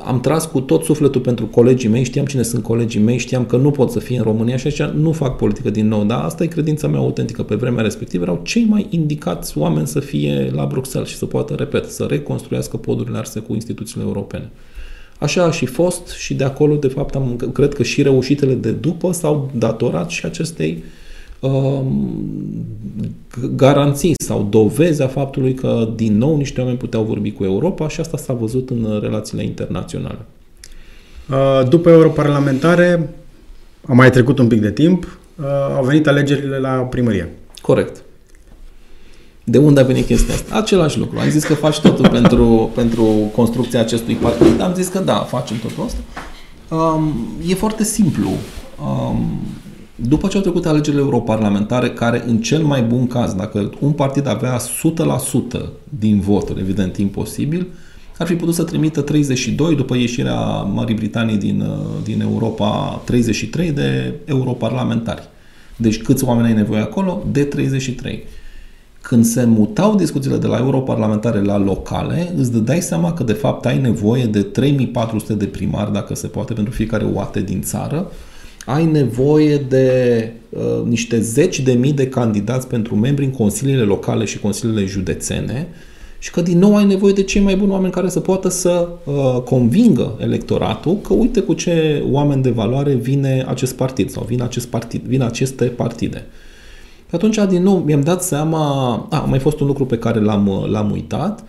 [0.05, 3.57] am tras cu tot sufletul pentru colegii mei, știam cine sunt colegii mei, știam că
[3.57, 6.43] nu pot să fie în România și așa nu fac politică din nou, dar asta
[6.43, 7.43] e credința mea autentică.
[7.43, 11.55] Pe vremea respectivă erau cei mai indicați oameni să fie la Bruxelles și să poată,
[11.55, 14.51] repet, să reconstruiască podurile arse cu instituțiile europene.
[15.19, 18.71] Așa a și fost și de acolo, de fapt, am, cred că și reușitele de
[18.71, 21.06] după s-au datorat și acestei uh, Um,
[23.57, 28.01] garanții sau dovezi a faptului că din nou niște oameni puteau vorbi cu Europa și
[28.01, 30.19] asta s-a văzut în relațiile internaționale.
[31.31, 33.15] Uh, după europarlamentare,
[33.87, 35.45] a mai trecut un pic de timp, uh,
[35.77, 37.33] au venit alegerile la primărie.
[37.61, 38.03] Corect.
[39.45, 40.57] De unde a venit chestia asta?
[40.57, 41.19] Același lucru.
[41.19, 44.61] Am zis că faci totul pentru, pentru construcția acestui partid.
[44.61, 45.99] Am zis că da, facem totul asta.
[46.75, 48.31] Um, e foarte simplu.
[48.81, 49.41] Um,
[49.97, 54.27] după ce au trecut alegerile europarlamentare, care în cel mai bun caz, dacă un partid
[54.27, 54.61] avea 100%
[55.89, 57.67] din voturi, evident imposibil,
[58.19, 63.71] ar fi putut să trimită 32, după ieșirea Marii Britanii din, uh, din Europa, 33
[63.71, 65.29] de europarlamentari.
[65.77, 67.25] Deci câți oameni ai nevoie acolo?
[67.33, 68.25] De 33.
[69.01, 73.67] Când se mutau discuțiile de la europarlamentare la locale, îți dai seama că de fapt
[73.67, 78.11] ai nevoie de 3400 de primari, dacă se poate, pentru fiecare oate din țară,
[78.67, 84.25] ai nevoie de uh, niște zeci de mii de candidați pentru membri în consiliile locale
[84.25, 85.69] și consiliile județene
[86.19, 88.89] și că din nou ai nevoie de cei mai buni oameni care să poată să
[89.05, 94.43] uh, convingă electoratul că uite cu ce oameni de valoare vine acest partid sau vine
[94.43, 96.27] acest partid, vin aceste partide.
[97.09, 100.21] Și atunci, din nou, mi-am dat seama, a, a mai fost un lucru pe care
[100.21, 101.45] l-am, l-am uitat,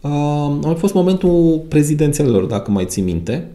[0.00, 3.48] uh, a mai fost momentul prezidențialelor, dacă mai ții minte,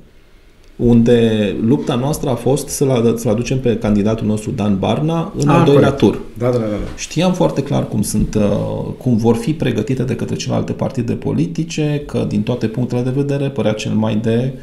[0.79, 5.57] unde lupta noastră a fost să-l, să aducem pe candidatul nostru Dan Barna în a,
[5.57, 5.97] al doilea corect.
[5.97, 6.19] tur.
[6.37, 6.75] Da, da, da, da.
[6.97, 12.03] Știam foarte clar cum sunt, uh, cum vor fi pregătite de către celelalte partide politice,
[12.05, 14.53] că din toate punctele de vedere părea cel mai de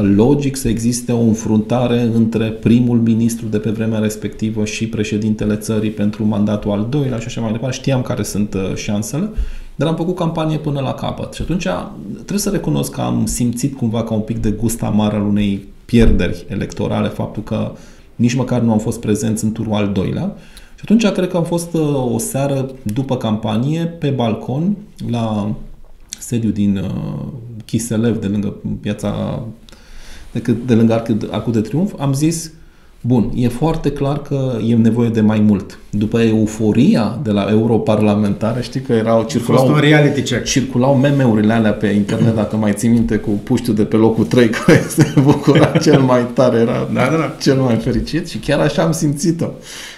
[0.00, 5.90] logic să existe o înfruntare între primul ministru de pe vremea respectivă și președintele țării
[5.90, 7.76] pentru mandatul al doilea și așa mai departe.
[7.76, 9.30] Știam care sunt uh, șansele,
[9.74, 11.32] dar am făcut campanie până la capăt.
[11.32, 11.66] Și atunci
[12.14, 15.68] trebuie să recunosc că am simțit cumva ca un pic de gust amar al unei
[15.84, 17.72] pierderi electorale, faptul că
[18.16, 20.34] nici măcar nu am fost prezenți în turul al doilea.
[20.74, 24.76] Și atunci cred că am fost uh, o seară după campanie pe balcon
[25.10, 25.54] la
[26.18, 27.26] sediu din uh,
[27.64, 29.42] Chiselev, de lângă piața
[30.32, 32.52] de, de lângă Arcul de Triunf, am zis
[33.00, 35.78] Bun, e foarte clar că e nevoie de mai mult.
[35.94, 40.44] După euforia de la europarlamentare, știi că erau circulau, un reality check.
[40.44, 44.48] circulau meme-urile alea pe internet, dacă mai ții minte, cu puștiul de pe locul 3
[44.64, 47.34] care se bucura cel mai tare, era da, da, da.
[47.40, 49.46] cel mai fericit și chiar așa am simțit-o.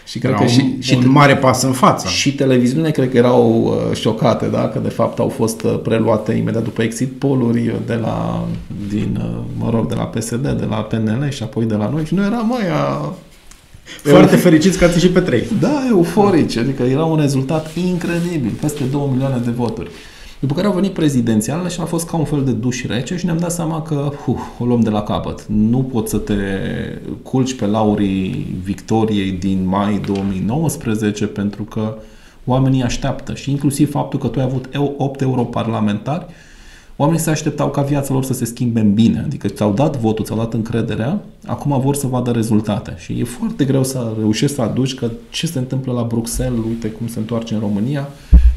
[0.07, 2.09] Și cred că și, și un mare pas în față.
[2.09, 4.69] Și televiziunile cred că erau uh, șocate, da?
[4.69, 8.45] că de fapt au fost uh, preluate imediat după exit poluri de la,
[8.89, 12.05] din, uh, mă rog, de la PSD, de la PNL și apoi de la noi
[12.05, 12.63] și nu era mai
[14.03, 15.45] foarte fericiți că ați ieșit pe trei.
[15.61, 19.91] Da, euforici, adică era un rezultat incredibil, peste 2 milioane de voturi.
[20.39, 23.25] După care au venit prezidențialele și a fost ca un fel de duș rece și
[23.25, 25.47] ne-am dat seama că uh, o luăm de la capăt.
[25.47, 26.35] Nu poți să te
[27.23, 31.99] culci pe laurii victoriei din mai 2019 pentru că
[32.45, 36.27] oamenii așteaptă și inclusiv faptul că tu ai avut 8 europarlamentari
[36.97, 40.25] Oamenii se așteptau ca viața lor să se schimbe în bine, adică ți-au dat votul,
[40.25, 42.95] ți-au dat încrederea, acum vor să vadă rezultate.
[42.99, 46.89] Și e foarte greu să reușești să aduci că ce se întâmplă la Bruxelles, uite
[46.89, 48.09] cum se întoarce în România,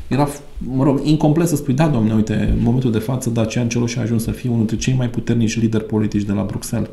[0.07, 0.27] era,
[0.57, 4.01] mă rog, incomplet să spui, da, domnule, uite, în momentul de față, Dacian Cioloș a
[4.01, 6.89] ajuns să fie unul dintre cei mai puternici lideri politici de la Bruxelles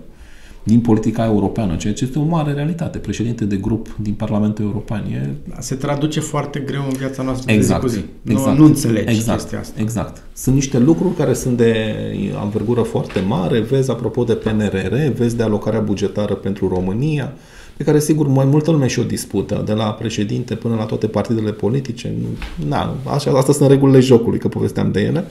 [0.65, 2.99] din politica europeană, ceea ce este o mare realitate.
[2.99, 5.29] Președinte de grup din Parlamentul European e...
[5.49, 8.31] Da, se traduce foarte greu în viața noastră exact, de zi cu zi.
[8.33, 9.81] Exact, nu, nu înțelegi exact, chestia asta.
[9.81, 10.23] Exact.
[10.35, 11.95] Sunt niște lucruri care sunt de
[12.43, 13.61] învergură foarte mare.
[13.61, 17.33] Vezi, apropo de PNRR, vezi de alocarea bugetară pentru România,
[17.77, 21.07] pe care, sigur, mai multă lume și o dispută, de la președinte până la toate
[21.07, 22.13] partidele politice.
[22.69, 25.25] Na, așa, astea sunt regulile jocului, că povesteam de ele.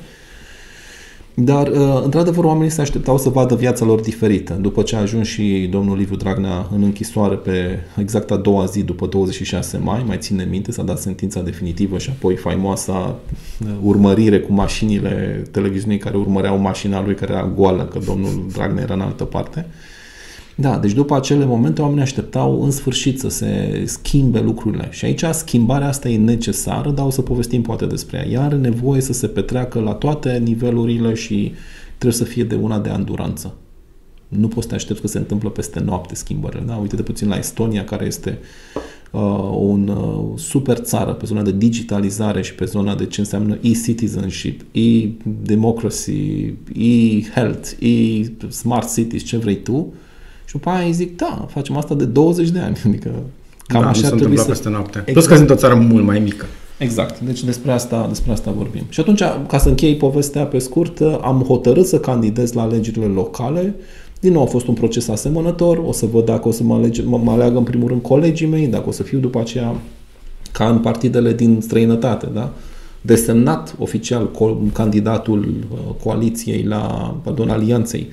[1.36, 4.54] Dar, uh, într-adevăr, oamenii se așteptau să vadă viața lor diferită.
[4.54, 8.84] După ce a ajuns și domnul Liviu Dragnea în închisoare pe exact a doua zi,
[8.84, 13.16] după 26 mai, mai ține minte, s-a dat sentința definitivă și apoi faimoasa
[13.62, 18.84] uh, urmărire cu mașinile televiziunii care urmăreau mașina lui care era goală, că domnul Dragnea
[18.84, 19.66] era în altă parte.
[19.68, 19.93] Uh,
[20.56, 24.88] da, deci după acele momente oamenii așteptau în sfârșit să se schimbe lucrurile.
[24.92, 28.26] Și aici schimbarea asta e necesară, dar o să povestim poate despre ea.
[28.26, 31.54] Ea are nevoie să se petreacă la toate nivelurile și
[31.98, 33.54] trebuie să fie de una de anduranță.
[34.28, 36.64] Nu poți să te aștepți că se întâmplă peste noapte schimbările.
[36.66, 36.76] Da?
[36.76, 38.40] Uite-te puțin la Estonia, care este
[39.12, 43.58] uh, un uh, super țară pe zona de digitalizare și pe zona de ce înseamnă
[43.62, 49.94] e-citizenship, e-democracy, e-health, e-smart cities, ce vrei tu
[50.54, 52.78] și după aia îi zic, da, facem asta de 20 de ani.
[52.88, 53.12] Adică
[53.68, 54.44] cam da, așa ar trebui să...
[54.44, 54.98] peste noapte.
[54.98, 55.12] Exact.
[55.12, 56.46] Plus că sunt o țară mult mai mică.
[56.78, 57.20] Exact.
[57.20, 58.84] Deci despre asta, despre asta vorbim.
[58.90, 63.76] Și atunci, ca să închei povestea pe scurt, am hotărât să candidez la alegerile locale.
[64.20, 65.78] Din nou a fost un proces asemănător.
[65.86, 68.48] O să văd dacă o să mă, alege, mă, mă aleagă în primul rând colegii
[68.48, 69.76] mei, dacă o să fiu după aceea
[70.52, 72.54] ca în partidele din străinătate, da?
[73.02, 74.32] desemnat oficial
[74.74, 78.08] candidatul uh, coaliției la, pardon, alianței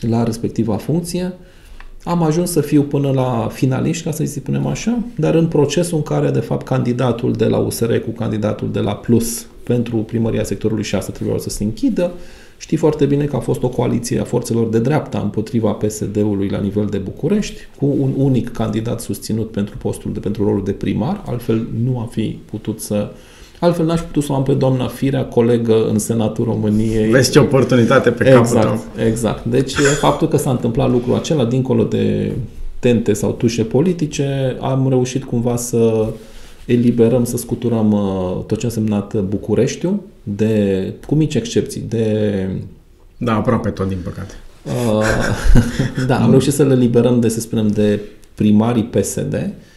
[0.00, 1.32] la respectiva funcție
[2.04, 6.02] am ajuns să fiu până la finaliști, ca să-i spunem așa, dar în procesul în
[6.02, 10.84] care, de fapt, candidatul de la USR cu candidatul de la Plus pentru primăria sectorului
[10.84, 12.12] 6 trebuie să se închidă,
[12.60, 16.58] Știi foarte bine că a fost o coaliție a forțelor de dreapta împotriva PSD-ului la
[16.58, 21.22] nivel de București, cu un unic candidat susținut pentru postul de pentru rolul de primar,
[21.26, 23.10] altfel nu a fi putut să
[23.60, 27.10] Altfel n-aș putut să o am pe doamna Firea, colegă în Senatul României.
[27.10, 28.60] Vezi ce oportunitate pe exact, capul
[28.94, 29.04] tău.
[29.06, 29.44] Exact.
[29.44, 32.32] Deci faptul că s-a întâmplat lucrul acela, dincolo de
[32.78, 36.06] tente sau tușe politice, am reușit cumva să
[36.66, 42.46] eliberăm, să scuturăm uh, tot ce a însemnat Bucureștiul, de, cu mici excepții, de...
[43.16, 44.34] Da, aproape tot, din păcate.
[44.64, 45.04] Uh,
[46.06, 48.00] da, am reușit să le liberăm de, să spunem, de
[48.34, 49.69] primarii PSD, Uh,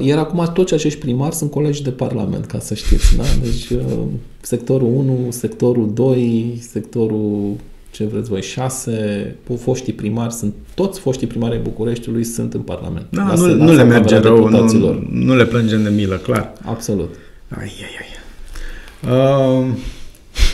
[0.00, 3.16] iar acum toți acești primari sunt colegi de Parlament, ca să știți.
[3.16, 3.22] Da?
[3.42, 3.98] Deci uh,
[4.40, 7.56] sectorul 1, sectorul 2, sectorul
[7.90, 13.06] ce vreți voi, 6, foștii primari sunt, toți foștii primari ai Bucureștiului sunt în Parlament.
[13.10, 16.52] Da, la nu, nu le merge rău, nu, nu le plângem de milă, clar.
[16.64, 17.14] Absolut.
[17.48, 18.12] Ai, ai, ai.
[19.12, 19.66] Uh,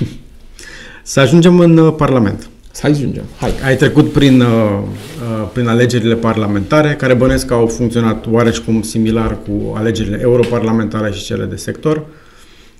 [1.03, 2.50] să ajungem în uh, Parlament.
[2.73, 3.25] Să ajungem.
[3.37, 3.53] Hai.
[3.65, 9.39] Ai trecut prin, uh, uh, prin alegerile parlamentare, care bănesc că au funcționat oareșcum similar
[9.43, 12.07] cu alegerile europarlamentare și cele de sector.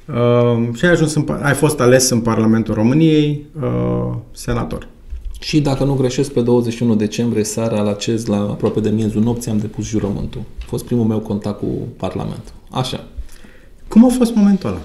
[0.07, 4.89] Uh, și ai, ajuns în, ai fost ales în Parlamentul României uh, senator.
[5.41, 9.51] Și dacă nu greșesc, pe 21 decembrie, seara la CEZ, la aproape de miezul nopții,
[9.51, 10.41] am depus jurământul.
[10.61, 11.67] A fost primul meu contact cu
[11.97, 12.53] Parlamentul.
[12.71, 13.05] Așa.
[13.89, 14.81] Cum a fost momentul ăla?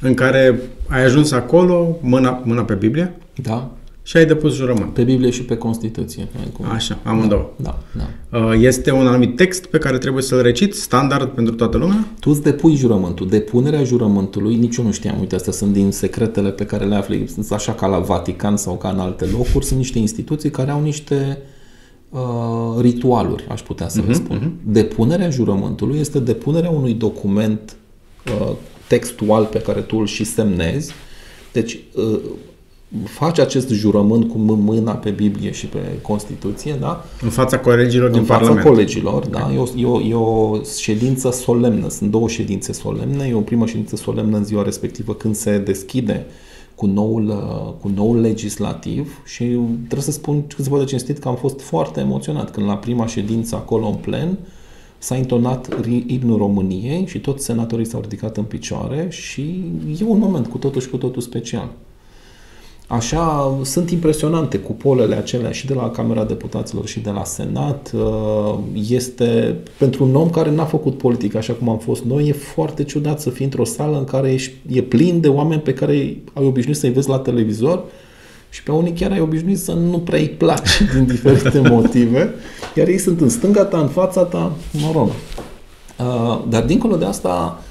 [0.00, 3.70] În care ai ajuns acolo, mâna, mâna pe Biblie, Da?
[4.08, 4.92] Și ai depus jurământ.
[4.92, 6.28] Pe Biblie și pe Constituție.
[6.52, 7.50] Cum- Așa, amândouă.
[7.56, 8.38] Da, da.
[8.38, 12.06] Uh, Este un anumit text pe care trebuie să-l reciți, standard pentru toată lumea?
[12.20, 13.28] Tu îți depui jurământul.
[13.28, 17.28] Depunerea jurământului, nici eu nu știam, uite, astea sunt din secretele pe care le afli,
[17.28, 20.82] sunt așa ca la Vatican sau ca în alte locuri, sunt niște instituții care au
[20.82, 21.38] niște
[22.10, 22.20] uh,
[22.80, 24.38] ritualuri, aș putea să uh-huh, le spun.
[24.38, 24.64] Uh-huh.
[24.72, 27.76] Depunerea jurământului este depunerea unui document
[28.40, 28.52] uh,
[28.86, 30.92] textual pe care tu îl și semnezi.
[31.52, 32.20] Deci, uh,
[33.04, 37.04] faci acest jurământ cu mâ- mâna pe Biblie și pe Constituție, da?
[37.22, 38.66] În fața colegilor din în fața Parlament.
[38.68, 39.50] colegilor, da?
[39.54, 43.66] E o, e, o, e o ședință solemnă, sunt două ședințe solemne, e o primă
[43.66, 46.26] ședință solemnă în ziua respectivă când se deschide
[46.74, 49.44] cu noul, uh, cu noul legislativ și
[49.76, 52.76] trebuie să spun cât se poate de cinstit că am fost foarte emoționat când la
[52.76, 54.38] prima ședință acolo în plen
[54.98, 59.64] s-a intonat ri- imnul României și toți senatorii s-au ridicat în picioare și
[60.00, 61.68] e un moment cu totul și cu totul special.
[62.90, 67.92] Așa, sunt impresionante cupolele acelea și de la Camera Deputaților și de la Senat.
[67.94, 68.58] Uh,
[68.88, 72.84] Este, pentru un om care n-a făcut politică așa cum am fost noi, e foarte
[72.84, 75.92] ciudat să fii într-o sală în care ești, e plin de oameni pe care
[76.32, 77.82] ai obișnuit să-i vezi la televizor
[78.50, 82.34] și pe unii chiar ai obișnuit să nu prea îi place din diferite motive,
[82.76, 85.08] iar ei sunt în stânga ta, în fața ta, mă rog.
[85.08, 87.62] Uh, Dar dincolo de asta,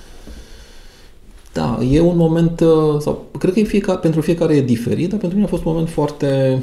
[1.57, 5.19] da, e un moment, uh, sau cred că e fiecare, pentru fiecare e diferit, dar
[5.19, 6.61] pentru mine a fost un moment foarte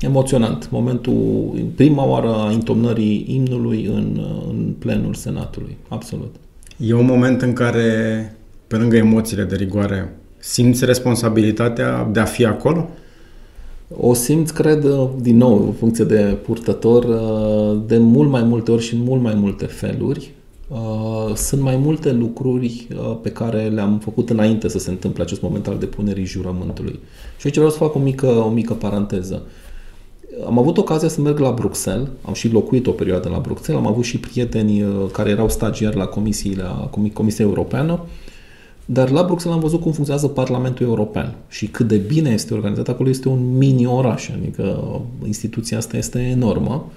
[0.00, 0.70] emoționant.
[0.70, 5.76] Momentul, prima oară a intomnării imnului în, uh, în plenul Senatului.
[5.88, 6.34] Absolut.
[6.76, 7.82] E un moment în care,
[8.66, 12.88] pe lângă emoțiile de rigoare, simți responsabilitatea de a fi acolo?
[14.00, 18.70] O simți, cred, uh, din nou, în funcție de purtător, uh, de mult mai multe
[18.70, 20.30] ori și în mult mai multe feluri.
[20.68, 25.42] Uh, Sunt mai multe lucruri uh, pe care le-am făcut înainte să se întâmple acest
[25.42, 26.98] moment al depunerii jurământului.
[27.38, 29.42] Și aici vreau să fac o mică, o mică paranteză.
[30.46, 33.90] Am avut ocazia să merg la Bruxelles, am și locuit o perioadă la Bruxelles, am
[33.90, 38.00] avut și prieteni uh, care erau stagiari la comisiile, la Comi- Comisia Europeană,
[38.84, 42.88] dar la Bruxelles am văzut cum funcționează Parlamentul European și cât de bine este organizat.
[42.88, 44.94] Acolo este un mini-oraș, adică
[45.26, 46.90] instituția asta este enormă.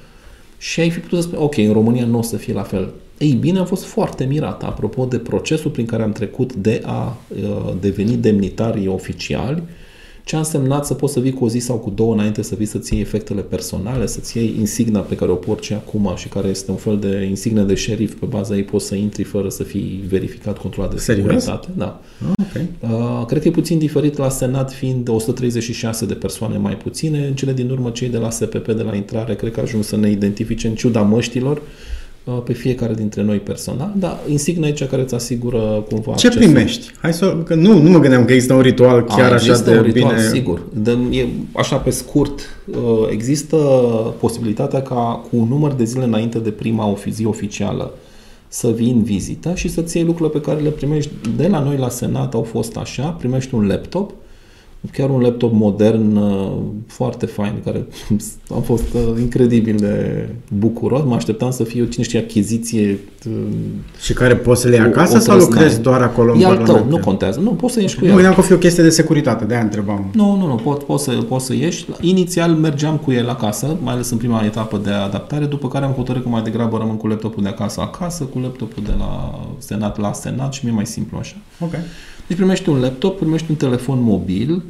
[0.57, 2.89] Și ai fi putut să spui, ok, în România nu o să fie la fel.
[3.21, 7.17] Ei bine, am fost foarte mirat apropo de procesul prin care am trecut de a
[7.27, 9.63] uh, deveni demnitari oficiali,
[10.23, 12.55] ce a însemnat să poți să vii cu o zi sau cu două înainte să
[12.55, 16.47] vii să-ți iei efectele personale, să-ți iei insigna pe care o porți acum și care
[16.47, 19.63] este un fel de insignă de șerif, pe baza ei poți să intri fără să
[19.63, 21.25] fii verificat, controlat de Serios?
[21.25, 21.67] securitate.
[21.77, 22.01] Da.
[22.19, 22.61] Ah, ok.
[22.91, 27.25] Uh, cred că e puțin diferit la Senat fiind 136 de persoane mai puține.
[27.27, 29.97] În cele din urmă, cei de la SPP de la intrare, cred că ajung să
[29.97, 31.63] ne identifice în ciuda măștilor uh,
[32.23, 36.51] pe fiecare dintre noi personal, dar insigna e cea care îți asigură cumva Ce accesul.
[36.51, 36.91] primești?
[37.01, 37.37] Hai să...
[37.45, 39.83] Că nu, nu mă gândeam că există un ritual chiar A, așa există de un
[39.83, 40.27] ritual, bine...
[40.27, 40.61] sigur.
[40.73, 42.77] De, e, așa pe scurt, uh,
[43.09, 43.55] există
[44.19, 47.93] posibilitatea ca cu un număr de zile înainte de prima ofi- zi oficială
[48.47, 51.77] să vii în vizită și să-ți iei lucrurile pe care le primești de la noi
[51.77, 54.11] la Senat, au fost așa, primești un laptop,
[54.91, 56.51] chiar un laptop modern, uh,
[56.87, 57.85] foarte fain, care
[58.55, 60.27] am fost uh, incredibil de
[60.57, 61.03] bucuros.
[61.05, 63.33] Mă așteptam să fie, cine știe, achiziție uh,
[64.01, 65.59] Și care poți să le iei O- acasă o sau trăznare.
[65.61, 66.87] lucrezi doar acolo în E al Parlament?
[66.87, 67.39] tău, nu contează.
[67.39, 68.13] Nu, poți să ieși cu Mă el.
[68.13, 70.09] gândeam că o fi o chestie de securitate, de-aia întrebam.
[70.13, 71.85] Nu, nu, nu, pot, poți, să, poți să ieși.
[72.01, 75.91] Inițial mergeam cu el acasă, mai ales în prima etapă de adaptare, după care am
[75.91, 79.97] hotărât că mai degrabă rămân cu laptopul de acasă acasă, cu laptopul de la Senat
[79.99, 81.35] la Senat și mi-e mai simplu așa.
[81.59, 81.71] Ok.
[82.31, 84.63] Deci primești un laptop, primești un telefon mobil,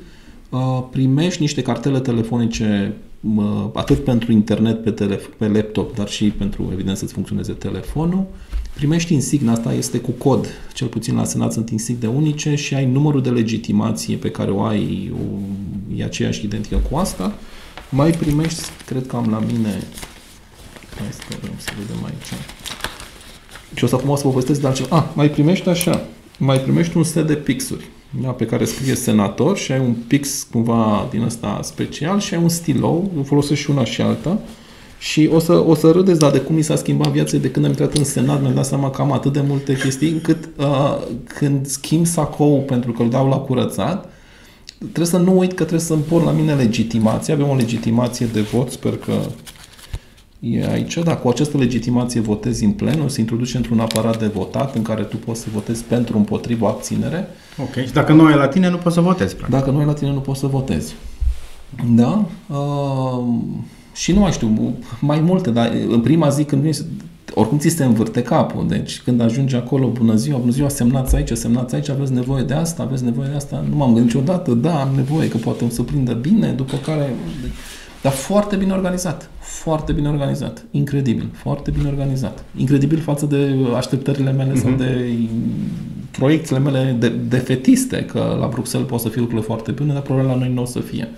[0.49, 2.93] uh, primești niște cartele telefonice
[3.35, 8.25] uh, atât pentru internet pe, telef- pe laptop, dar și pentru, evident, să-ți funcționeze telefonul.
[8.73, 12.85] Primești insigna asta, este cu cod, cel puțin la Senat sunt insigne unice și ai
[12.85, 15.37] numărul de legitimație pe care o ai, o,
[15.95, 17.33] e aceeași identică cu asta.
[17.89, 19.83] Mai primești, cred că am la mine,
[20.97, 22.33] hai să vedem, să vedem aici.
[23.73, 24.97] Și o să acum o să vă povestesc de altceva.
[24.97, 26.05] Ah, mai primești așa,
[26.43, 27.89] mai primești un set de pixuri
[28.21, 32.41] da, pe care scrie senator și ai un pix cumva din ăsta special și ai
[32.41, 34.39] un stilou, eu folosesc și una și alta
[34.99, 37.65] și o să, o să râdeți, dar de cum mi s-a schimbat viața de când
[37.65, 40.97] am intrat în Senat, mi-am dat seama că am atât de multe chestii, încât uh,
[41.23, 44.09] când schimb sacou pentru că îl dau la curățat,
[44.77, 47.33] trebuie să nu uit că trebuie să-mi pun la mine legitimație.
[47.33, 49.13] Avem o legitimație de vot, sper că
[50.41, 50.97] e aici.
[51.03, 54.81] Da, cu această legitimație votezi în plen, o să introduci într-un aparat de votat în
[54.81, 57.27] care tu poți să votezi pentru, împotriva, abținere.
[57.57, 57.85] Ok.
[57.85, 59.57] Și dacă nu ai la tine, nu poți să votezi, practic.
[59.59, 60.95] Dacă nu ai la tine, nu poți să votezi.
[61.95, 62.25] Da.
[62.47, 63.23] Uh,
[63.93, 66.75] și nu mai știu, mai multe, dar în prima zi când vine,
[67.33, 68.67] oricum ți se învârte capul.
[68.67, 72.53] Deci când ajungi acolo, bună ziua, bună ziua, semnați aici, semnați aici, aveți nevoie de
[72.53, 73.65] asta, aveți nevoie de asta.
[73.69, 77.15] Nu m-am gândit niciodată, da, am nevoie, că poate îmi să prindă bine, după care...
[78.01, 79.29] Dar foarte bine organizat.
[79.39, 80.65] Foarte bine organizat.
[80.71, 81.29] Incredibil.
[81.33, 82.43] Foarte bine organizat.
[82.57, 84.61] Incredibil față de așteptările mele uh-huh.
[84.61, 84.77] sau mhm.
[84.77, 85.13] de
[86.11, 90.01] proiectele mele de, de fetiste, că la Bruxelles pot să fie lucrurile foarte bune, dar
[90.01, 91.09] probabil la noi nu o să fie.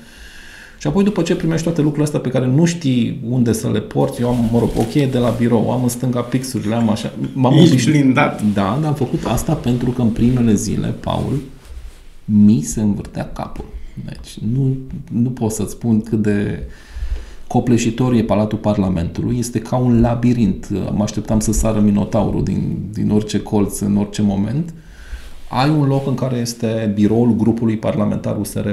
[0.77, 3.79] Și apoi după ce primești toate lucrurile astea pe care nu știi unde să le
[3.79, 6.89] porți, eu am, mă rog, o cheie de la birou, am în stânga pixurile, am
[6.89, 7.13] așa...
[7.33, 8.41] M-am Ești blindat.
[8.41, 11.39] Da, dar am făcut asta pentru că în primele zile, Paul,
[12.25, 13.65] mi se învârtea capul.
[14.05, 14.77] Deci nu,
[15.11, 16.63] nu pot să-ți spun cât de
[17.47, 19.37] copleșitor e Palatul Parlamentului.
[19.37, 20.69] Este ca un labirint.
[20.69, 24.73] Mă așteptam să sară Minotaurul din, din orice colț, în orice moment.
[25.49, 28.67] Ai un loc în care este biroul grupului parlamentar USR+,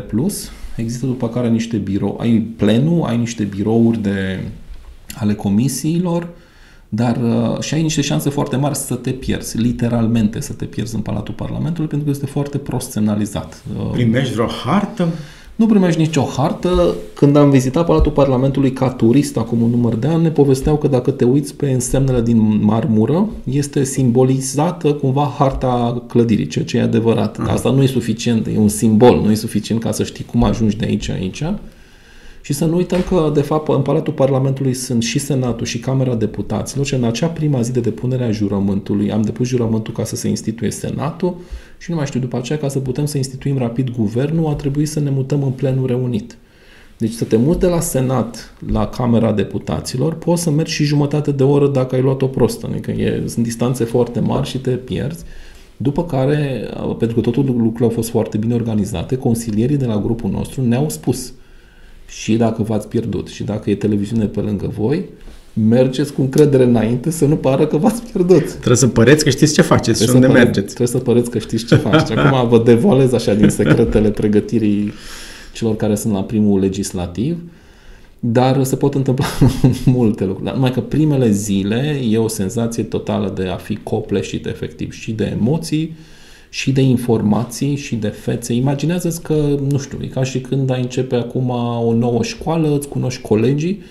[0.76, 4.40] există după care niște birou, ai plenul, ai niște birouri de,
[5.14, 6.28] ale comisiilor,
[6.92, 10.94] dar uh, și ai niște șanse foarte mari să te pierzi, literalmente să te pierzi
[10.94, 13.62] în Palatul Parlamentului, pentru că este foarte prost semnalizat.
[13.78, 15.08] Uh, Primești vreo hartă?
[15.60, 16.94] Nu primești nicio hartă.
[17.14, 20.88] Când am vizitat Palatul Parlamentului ca turist acum un număr de ani, ne povesteau că
[20.88, 26.82] dacă te uiți pe însemnele din marmură, este simbolizată cumva harta clădirii, ceea ce e
[26.82, 27.38] adevărat.
[27.38, 30.44] Dar asta nu e suficient, e un simbol, nu e suficient ca să știi cum
[30.44, 31.42] ajungi de aici aici.
[32.42, 36.14] Și să nu uităm că, de fapt, în Palatul Parlamentului sunt și Senatul și Camera
[36.14, 40.16] Deputaților și în acea prima zi de depunere a jurământului am depus jurământul ca să
[40.16, 41.36] se instituie Senatul
[41.78, 44.88] și nu mai știu, după aceea, ca să putem să instituim rapid guvernul, a trebuit
[44.88, 46.36] să ne mutăm în plenul reunit.
[46.98, 51.32] Deci să te muți de la Senat la Camera Deputaților, poți să mergi și jumătate
[51.32, 52.68] de oră dacă ai luat o prostă.
[52.70, 55.24] Adică e, sunt distanțe foarte mari și te pierzi.
[55.76, 56.68] După care,
[56.98, 60.88] pentru că totul lucrurile au fost foarte bine organizate, consilierii de la grupul nostru ne-au
[60.88, 61.32] spus
[62.10, 65.04] și dacă v-ați pierdut și dacă e televiziune pe lângă voi,
[65.52, 68.52] mergeți cu încredere înainte să nu pară că v-ați pierdut.
[68.52, 70.74] Trebuie să păreți că știți ce faceți trebuie și unde păreți, mergeți.
[70.74, 72.12] Trebuie să păreți că știți ce faceți.
[72.18, 74.92] Acum vă devolez așa din secretele pregătirii
[75.52, 77.38] celor care sunt la primul legislativ,
[78.20, 79.26] dar se pot întâmpla
[79.84, 80.44] multe lucruri.
[80.44, 85.12] Dar numai că primele zile e o senzație totală de a fi copleșit efectiv și
[85.12, 85.96] de emoții,
[86.50, 88.54] și de informații și de fețe.
[88.54, 91.48] Imaginează-ți că, nu știu, e ca și când ai începe acum
[91.86, 93.82] o nouă școală, îți cunoști colegii,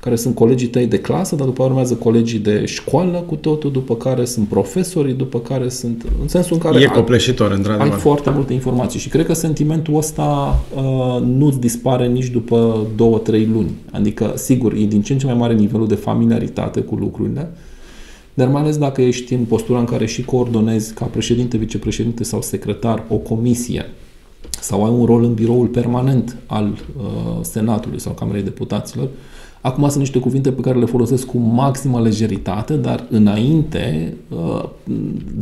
[0.00, 3.96] care sunt colegii tăi de clasă, dar după urmează colegii de școală cu totul, după
[3.96, 6.04] care sunt profesorii, după care sunt...
[6.20, 7.92] În sensul în care e copleșitor, într-adevăr.
[7.92, 13.18] ai foarte multe informații și cred că sentimentul ăsta uh, nu-ți dispare nici după două,
[13.18, 13.70] trei luni.
[13.90, 17.50] Adică, sigur, e din ce în ce mai mare nivelul de familiaritate cu lucrurile,
[18.34, 22.42] dar mai ales dacă ești în postura în care și coordonezi ca președinte, vicepreședinte sau
[22.42, 23.90] secretar o comisie
[24.60, 29.08] sau ai un rol în biroul permanent al uh, Senatului sau Camerei Deputaților,
[29.64, 34.64] Acum sunt niște cuvinte pe care le folosesc cu maximă lejeritate, dar înainte uh,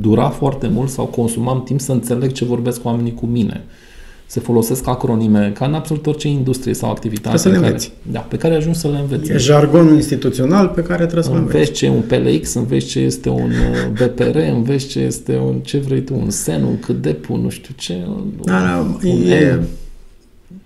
[0.01, 3.65] dura foarte mult sau consumam timp să înțeleg ce vorbesc oamenii cu mine
[4.33, 7.37] se folosesc acronime, ca în absolut orice industrie sau activitate.
[7.37, 7.89] să le înveți.
[7.89, 9.31] Care, da, pe care ajungi să le înveți.
[9.31, 11.57] E jargonul instituțional pe care trebuie să le înveți.
[11.57, 15.59] Înveți ce e un PLX, înveți ce este un uh, BPR, înveți ce este un,
[15.59, 18.07] ce vrei tu, un SEN, un CDP, nu știu ce.
[18.45, 19.59] Da, da, e,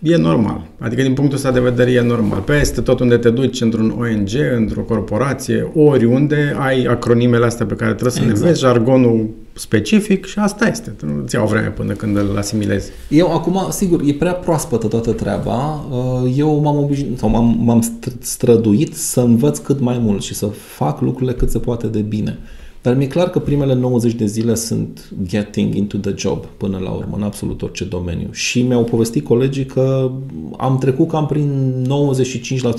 [0.03, 0.67] e normal.
[0.79, 2.41] Adică din punctul ăsta de vedere e normal.
[2.41, 7.93] Peste tot unde te duci, într-un ONG, într-o corporație, oriunde, ai acronimele astea pe care
[7.93, 8.39] trebuie să exact.
[8.39, 10.95] le înveți, jargonul specific și asta este.
[11.15, 12.91] Nu-ți iau vreme până când îl asimilezi.
[13.09, 15.87] Eu acum, sigur, e prea proaspătă toată treaba.
[15.91, 20.47] Uh, eu m-am obișnuit sau m-am, m-am străduit să învăț cât mai mult și să
[20.47, 22.39] fac lucrurile cât se poate de bine.
[22.87, 26.91] Dar mi-e clar că primele 90 de zile sunt getting into the job până la
[26.91, 28.29] urmă, în absolut orice domeniu.
[28.33, 30.11] Și mi-au povestit colegii că
[30.57, 31.73] am trecut cam prin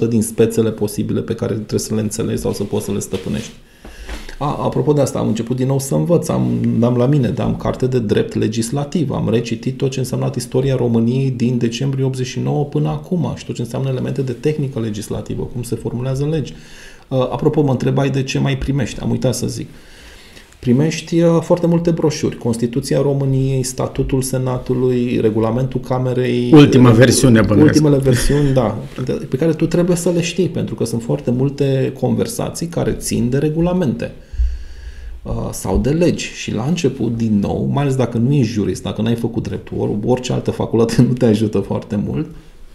[0.06, 3.00] 95% din spețele posibile pe care trebuie să le înțelegi sau să poți să le
[3.00, 3.52] stăpânești.
[4.38, 7.46] A, apropo de asta, am început din nou să învăț, am, am la mine, dar
[7.46, 12.66] am carte de drept legislativ, am recitit tot ce înseamnă istoria României din decembrie 89
[12.66, 16.54] până acum și tot ce înseamnă elemente de tehnică legislativă, cum se formulează legi.
[17.08, 19.68] Apropo, mă întrebai de ce mai primești, am uitat să zic
[20.60, 22.38] primești uh, foarte multe broșuri.
[22.38, 26.52] Constituția României, Statutul Senatului, Regulamentul Camerei.
[26.54, 27.74] Ultima versiune, bănuiesc.
[27.74, 28.78] Ultimele versiuni, da,
[29.30, 33.30] pe care tu trebuie să le știi, pentru că sunt foarte multe conversații care țin
[33.30, 34.12] de regulamente
[35.24, 36.26] uh, sau de legi.
[36.26, 40.00] Și la început, din nou, mai ales dacă nu ești jurist, dacă n-ai făcut dreptul,
[40.06, 42.28] orice altă facultate nu te ajută foarte mult,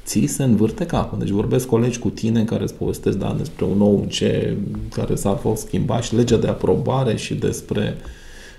[0.04, 1.18] ți se învârte capul.
[1.18, 4.56] Deci vorbesc colegi cu tine care îți povestesc da, despre un nou ce
[4.92, 7.96] care s-a fost schimbat și legea de aprobare și despre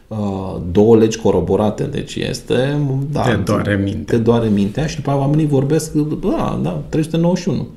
[0.08, 2.80] uh, două legi coroborate, deci este...
[3.12, 4.18] Da, te doare mintea.
[4.18, 7.68] Te doare mintea și după aceea oamenii vorbesc, da, da, 391.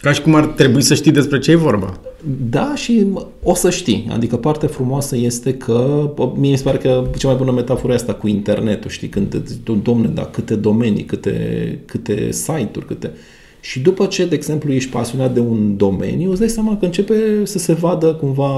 [0.00, 2.00] Ca și cum ar trebui să știi despre ce e vorba.
[2.50, 3.06] Da, și
[3.42, 4.08] o să știi.
[4.10, 8.14] Adică partea frumoasă este că, mie mi se pare că cea mai bună metaforă asta
[8.14, 9.42] cu internetul, știi, când,
[9.82, 13.10] domne, da, câte domenii, câte, câte site-uri, câte...
[13.60, 17.14] Și după ce, de exemplu, ești pasionat de un domeniu, îți dai seama că începe
[17.44, 18.50] să se vadă cumva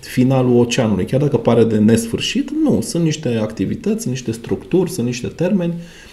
[0.00, 1.04] finalul oceanului.
[1.04, 2.80] Chiar dacă pare de nesfârșit, nu.
[2.80, 5.72] Sunt niște activități, niște structuri, sunt niște termeni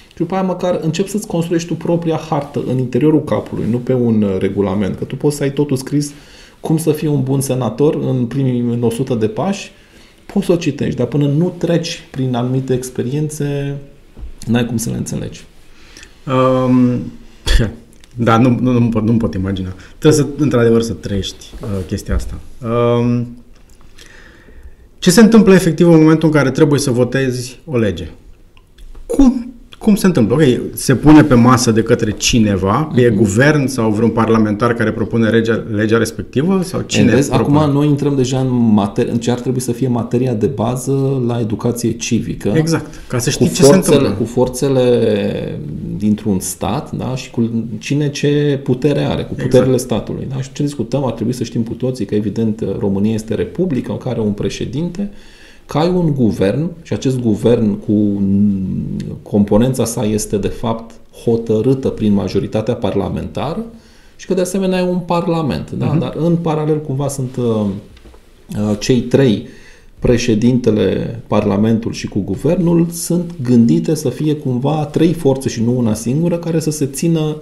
[0.09, 3.93] și după aia măcar încep să-ți construiești tu propria hartă în interiorul capului, nu pe
[3.93, 4.95] un regulament.
[4.95, 6.13] Că tu poți să ai totul scris
[6.61, 9.71] cum să fii un bun senator în primii 100 de pași,
[10.25, 13.77] poți să o citești, dar până nu treci prin anumite experiențe,
[14.47, 15.45] n-ai cum să le înțelegi.
[16.27, 17.11] Um,
[18.27, 19.73] da, nu, nu, nu, pot, nu pot imagina.
[19.97, 22.39] Trebuie să, într-adevăr, să trăiești uh, chestia asta.
[22.67, 23.43] Um,
[24.99, 28.09] ce se întâmplă efectiv în momentul în care trebuie să votezi o lege?
[29.05, 29.50] Cum
[29.81, 30.35] cum se întâmplă?
[30.35, 30.41] Ok,
[30.73, 33.03] se pune pe masă de către cineva, uh-huh.
[33.03, 33.17] e mhm.
[33.17, 36.61] guvern sau vreun parlamentar care propune legea, legea respectivă?
[36.63, 39.87] sau cine vezi, Acum noi intrăm deja în, mater- în ce ar trebui să fie
[39.87, 42.51] materia de bază la educație civică.
[42.55, 44.15] Exact, ca să știi ce forțele, se întâmplă.
[44.17, 45.59] Cu forțele
[45.97, 47.15] dintr-un stat da?
[47.15, 49.81] și cu cine ce putere are, cu puterile exact.
[49.81, 50.27] statului.
[50.29, 50.41] Da?
[50.41, 53.97] Și ce discutăm, ar trebui să știm cu toții că evident România este republică în
[53.97, 55.11] care are un președinte,
[55.71, 58.23] că ai un guvern și acest guvern cu
[59.21, 60.91] componența sa este de fapt
[61.23, 63.65] hotărâtă prin majoritatea parlamentară
[64.15, 65.71] și că de asemenea ai un parlament.
[65.71, 65.95] Da?
[65.95, 65.99] Uh-huh.
[65.99, 69.47] Dar în paralel cumva sunt uh, uh, cei trei
[69.99, 75.93] președintele, Parlamentul și cu guvernul sunt gândite să fie cumva trei forțe și nu una
[75.93, 77.35] singură care să se țină uh,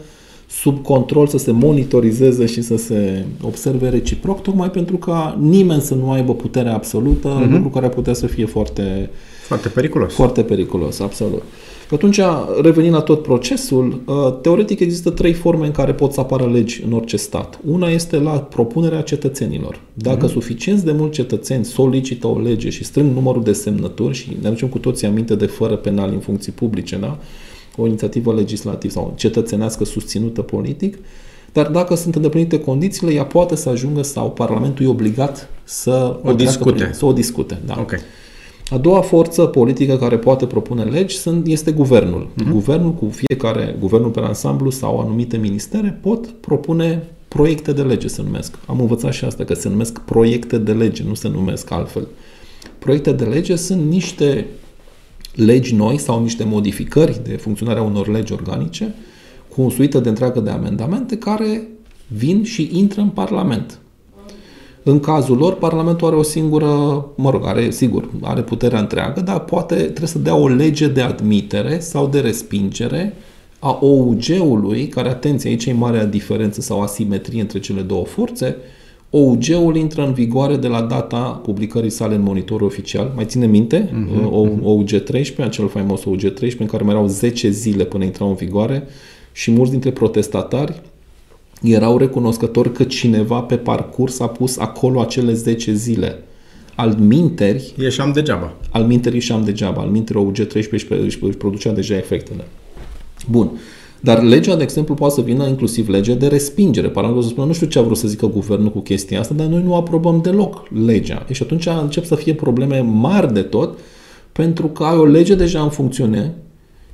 [0.50, 5.96] sub control, să se monitorizeze și să se observe reciproc, tocmai pentru ca nimeni să
[5.96, 7.50] nu aibă putere absolută, uh-huh.
[7.50, 9.10] lucru care ar putea să fie foarte...
[9.48, 10.14] Foarte periculos.
[10.14, 11.44] Foarte periculos, absolut.
[11.88, 12.20] Și atunci,
[12.62, 16.84] revenind la tot procesul, uh, teoretic există trei forme în care pot să apară legi
[16.86, 17.60] în orice stat.
[17.66, 19.80] Una este la propunerea cetățenilor.
[19.94, 20.32] Dacă uh-huh.
[20.32, 24.68] suficienți de mulți cetățeni solicită o lege și strâng numărul de semnături și ne aducem
[24.68, 27.18] cu toții aminte de fără penal în funcții publice, da?
[27.82, 30.98] O inițiativă legislativă sau cetățenească susținută politic,
[31.54, 36.30] dar dacă sunt îndeplinite condițiile, ea poate să ajungă sau Parlamentul e obligat să o,
[36.30, 36.72] o discute.
[36.72, 37.62] Prin, să o discute.
[37.66, 37.76] Da.
[37.80, 38.00] Okay.
[38.70, 42.28] A doua forță politică care poate propune legi sunt, este guvernul.
[42.28, 42.52] Uh-huh.
[42.52, 48.22] Guvernul cu fiecare, guvernul pe ansamblu sau anumite ministere pot propune proiecte de lege, se
[48.22, 48.56] numesc.
[48.66, 52.08] Am învățat și asta, că se numesc proiecte de lege, nu se numesc altfel.
[52.80, 54.46] Proiecte de lege sunt niște
[55.36, 58.96] legi noi sau niște modificări de funcționarea unor legi organice
[59.56, 61.68] cu o suită de întreagă de amendamente care
[62.08, 63.80] vin și intră în Parlament.
[64.84, 66.66] În cazul lor, Parlamentul are o singură,
[67.16, 71.02] mă rog, are, sigur, are puterea întreagă, dar poate trebuie să dea o lege de
[71.02, 73.16] admitere sau de respingere
[73.60, 78.58] a OUG-ului, care, atenție, aici e marea diferență sau asimetrie între cele două forțe,
[79.10, 83.12] OUG-ul intră în vigoare de la data publicării sale în monitorul oficial.
[83.16, 83.90] Mai ține minte?
[83.90, 84.24] Uh-huh.
[84.62, 88.36] OUG 13, acel faimos OUG 13, în care mai erau 10 zile până intrau în
[88.36, 88.88] vigoare
[89.32, 90.82] și mulți dintre protestatari
[91.62, 96.24] erau recunoscători că cineva pe parcurs a pus acolo acele 10 zile.
[96.76, 97.74] Al minteri...
[97.80, 98.54] Ieșeam degeaba.
[98.72, 99.82] Al minteri ieșeam degeaba.
[99.82, 102.48] Al minteri OUG 13 își, își producea deja efectele.
[103.30, 103.52] Bun.
[104.02, 106.90] Dar legea, de exemplu, poate să vină inclusiv legea de respingere.
[106.90, 109.48] Parlamentul să spună, nu știu ce a vrut să zică guvernul cu chestia asta, dar
[109.48, 111.26] noi nu aprobăm deloc legea.
[111.32, 113.78] Și atunci încep să fie probleme mari de tot,
[114.32, 116.36] pentru că ai o lege deja în funcțiune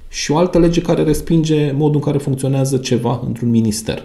[0.08, 4.04] și o altă lege care respinge modul în care funcționează ceva într-un minister.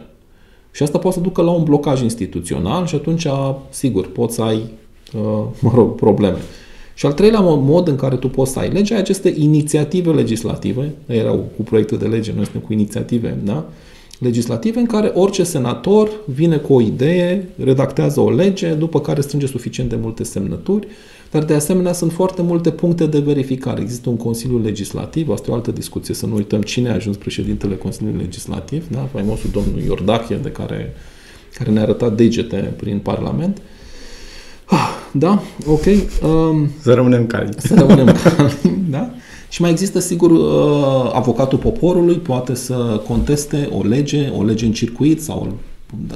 [0.71, 3.27] Și asta poate să ducă la un blocaj instituțional și atunci,
[3.69, 4.57] sigur, poți să ai,
[5.15, 6.39] uh, mă rog, probleme.
[6.95, 11.49] Și al treilea mod în care tu poți să ai legea aceste inițiative legislative, erau
[11.57, 13.69] cu proiecte de lege, noi suntem cu inițiative, da?
[14.21, 19.47] legislative în care orice senator vine cu o idee, redactează o lege, după care strânge
[19.47, 20.87] suficient de multe semnături,
[21.31, 23.81] dar de asemenea sunt foarte multe puncte de verificare.
[23.81, 27.17] Există un Consiliu Legislativ, asta e o altă discuție, să nu uităm cine a ajuns
[27.17, 29.09] președintele Consiliului Legislativ, da?
[29.13, 30.95] faimosul domnul Iordachie, de care,
[31.59, 33.63] care ne-a arătat degete prin Parlament, uh,
[35.13, 35.85] da, ok.
[36.23, 37.55] Um, să rămânem calmi.
[37.57, 38.55] Să rămânem calmi,
[38.91, 39.11] da?
[39.49, 44.73] Și mai există, sigur, uh, avocatul poporului poate să conteste o lege, o lege în
[44.73, 45.59] circuit sau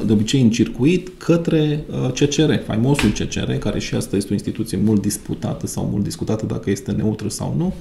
[0.06, 4.78] de obicei în circuit către uh, CCR, faimosul CCR, care și asta este o instituție
[4.84, 7.74] mult disputată sau mult discutată dacă este neutră sau nu,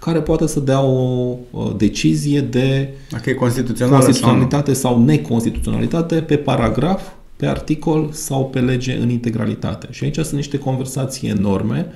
[0.00, 1.36] care poate să dea o
[1.76, 7.02] decizie de dacă e constituționalitate sau, sau neconstituționalitate pe paragraf
[7.38, 9.88] pe articol sau pe lege în integralitate.
[9.90, 11.86] Și aici sunt niște conversații enorme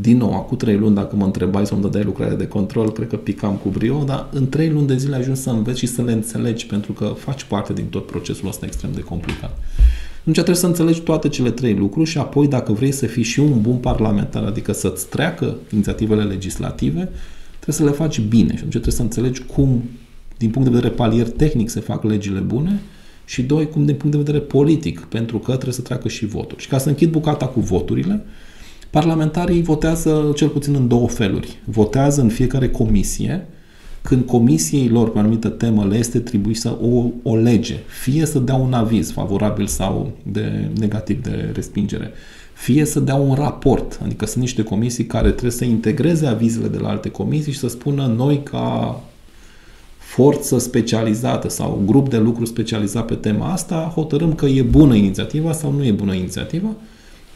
[0.00, 3.16] Din nou, acum trei luni, dacă mă întrebai să-mi dădeai lucrare de control, cred că
[3.16, 6.12] picam cu brio, dar în trei luni de zile ajungi să înveți și să le
[6.12, 9.58] înțelegi, pentru că faci parte din tot procesul ăsta extrem de complicat.
[10.20, 13.40] Atunci trebuie să înțelegi toate cele trei lucruri și apoi, dacă vrei să fii și
[13.40, 17.08] un bun parlamentar, adică să-ți treacă inițiativele legislative,
[17.60, 19.82] trebuie să le faci bine și atunci trebuie să înțelegi cum,
[20.36, 22.80] din punct de vedere palier tehnic, se fac legile bune
[23.28, 26.62] și, doi, cum din punct de vedere politic, pentru că trebuie să treacă și voturi.
[26.62, 28.24] Și ca să închid bucata cu voturile,
[28.90, 31.58] Parlamentarii votează cel puțin în două feluri.
[31.64, 33.46] Votează în fiecare comisie,
[34.02, 38.54] când comisiei lor pe anumită temă le este tribuită o, o lege, fie să dea
[38.54, 42.10] un aviz favorabil sau de negativ de respingere,
[42.52, 46.78] fie să dea un raport, adică sunt niște comisii care trebuie să integreze avizele de
[46.78, 49.02] la alte comisii și să spună noi ca
[50.14, 55.52] forță specializată sau grup de lucru specializat pe tema asta, hotărâm că e bună inițiativa
[55.52, 56.68] sau nu e bună inițiativa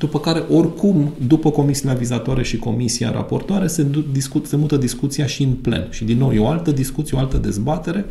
[0.03, 5.43] după care, oricum, după comisiile avizatoare și comisia raportoare, se, discut, se mută discuția și
[5.43, 5.87] în plen.
[5.91, 8.05] Și, din nou, e o altă discuție, o altă dezbatere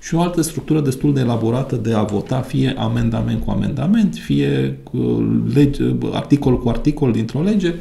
[0.00, 4.78] și o altă structură destul de elaborată de a vota fie amendament cu amendament, fie
[4.82, 4.98] cu
[5.54, 7.74] lege, articol cu articol dintr-o lege,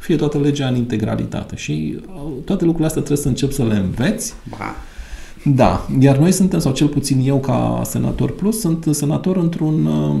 [0.00, 1.56] fie toată legea în integralitate.
[1.56, 4.34] Și uh, toate lucrurile astea trebuie să încep să le înveți.
[4.50, 4.74] Ba.
[5.44, 10.16] Da, iar noi suntem, sau cel puțin eu ca senator plus, sunt senator într-un uh,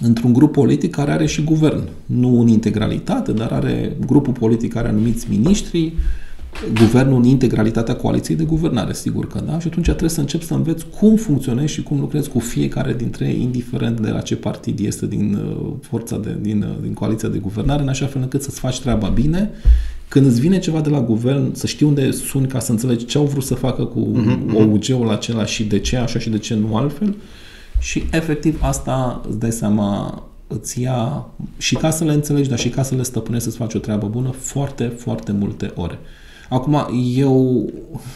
[0.00, 1.88] într-un grup politic care are și guvern.
[2.06, 5.92] Nu în integralitate, dar are grupul politic care anumiți miniștri,
[6.78, 10.54] guvernul în integralitatea coaliției de guvernare, sigur că da, și atunci trebuie să începi să
[10.54, 14.78] înveți cum funcționezi și cum lucrezi cu fiecare dintre ei, indiferent de la ce partid
[14.86, 18.42] este din uh, forța de, din, uh, din coaliția de guvernare, în așa fel încât
[18.42, 19.50] să-ți faci treaba bine,
[20.08, 23.18] când îți vine ceva de la guvern, să știi unde suni ca să înțelegi ce
[23.18, 24.54] au vrut să facă cu uh-huh.
[24.54, 27.16] OUG-ul acela și de ce așa și de ce nu altfel,
[27.78, 31.26] și efectiv asta îți dai seama îți ia
[31.58, 34.06] și ca să le înțelegi, dar și ca să le stăpânești să-ți faci o treabă
[34.06, 35.98] bună, foarte, foarte multe ore.
[36.48, 36.86] Acum,
[37.16, 37.68] eu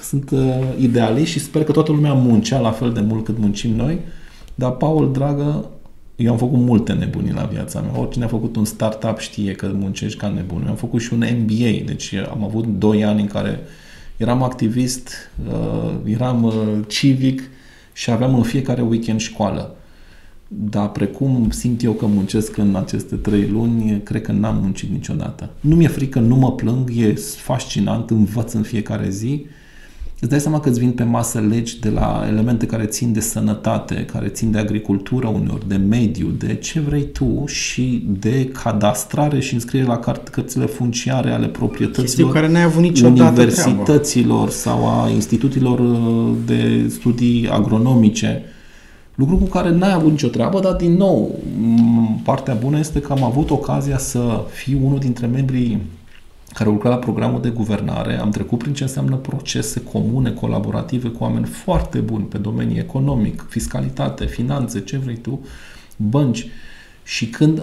[0.03, 3.75] sunt uh, idealist și sper că toată lumea muncea la fel de mult cât muncim
[3.75, 3.99] noi,
[4.55, 5.65] dar, Paul, dragă,
[6.17, 8.01] eu am făcut multe nebunii la viața mea.
[8.01, 10.63] Oricine a făcut un startup știe că muncești ca nebun.
[10.63, 13.61] Eu am făcut și un MBA, deci am avut 2 ani în care
[14.17, 16.55] eram activist, uh, eram uh,
[16.89, 17.43] civic,
[17.93, 19.77] și aveam în fiecare weekend școală.
[20.49, 25.51] Dar precum simt eu că muncesc în aceste trei luni, cred că n-am muncit niciodată.
[25.61, 29.47] Nu mi-e frică, nu mă plâng, e fascinant, învăț în fiecare zi.
[30.23, 33.21] Îți dai seama că îți vin pe masă legi de la elemente care țin de
[33.21, 39.41] sănătate, care țin de agricultură uneori, de mediu, de ce vrei tu și de cadastrare
[39.41, 39.99] și înscriere la
[40.31, 44.51] cărțile funciare ale proprietăților care n-ai avut niciodată universităților treabă.
[44.51, 48.43] sau a instituțiilor uh, de studii agronomice.
[49.15, 51.39] Lucru cu care n-ai avut nicio treabă, dar din nou,
[52.23, 55.81] partea bună este că am avut ocazia să fiu unul dintre membrii
[56.53, 61.23] care lucra la programul de guvernare, am trecut prin ce înseamnă procese comune, colaborative cu
[61.23, 65.41] oameni foarte buni pe domenii economic, fiscalitate, finanțe, ce vrei tu,
[65.97, 66.47] bănci.
[67.05, 67.63] Și când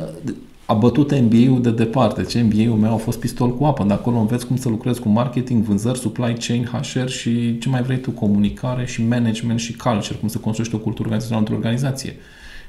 [0.65, 4.17] a bătut MBA-ul de departe, ce MBA-ul meu a fost pistol cu apă, de acolo
[4.17, 8.11] înveți cum să lucrezi cu marketing, vânzări, supply chain, HR și ce mai vrei tu,
[8.11, 12.15] comunicare și management și culture, cum să construiești o cultură organizațională într-o organizație.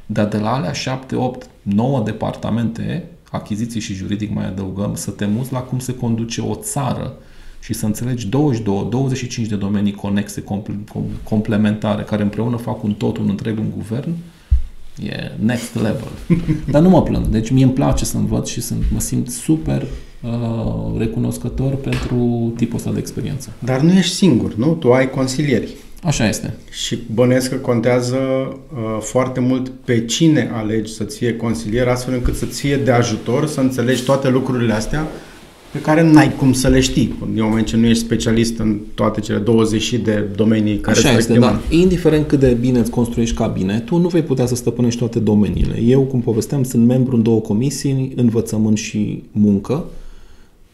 [0.06, 5.26] Dar de la alea 7, 8, 9 departamente achiziții și juridic mai adăugăm, să te
[5.26, 7.16] muți la cum se conduce o țară
[7.60, 10.44] și să înțelegi 22-25 de domenii conexe,
[11.22, 14.10] complementare, care împreună fac un tot, un întreg, un guvern,
[15.02, 16.10] e next level.
[16.72, 17.26] Dar nu mă plâng.
[17.26, 19.86] Deci mie îmi place să învăț și sunt, mă simt super
[20.22, 23.52] uh, recunoscător pentru tipul ăsta de experiență.
[23.58, 24.74] Dar nu ești singur, nu?
[24.74, 25.74] Tu ai consilieri.
[26.02, 26.54] Așa este.
[26.70, 32.36] Și bănuiesc că contează uh, foarte mult pe cine alegi să-ți fie consilier, astfel încât
[32.36, 35.06] să-ți fie de ajutor să înțelegi toate lucrurile astea
[35.72, 39.20] pe care n-ai cum să le știi, în moment ce nu ești specialist în toate
[39.20, 41.60] cele 20 de domenii care Așa este, da.
[41.68, 43.36] Indiferent cât de bine îți construiești
[43.84, 45.80] tu nu vei putea să stăpânești toate domeniile.
[45.80, 49.84] Eu, cum povesteam, sunt membru în două comisii, învățământ și muncă,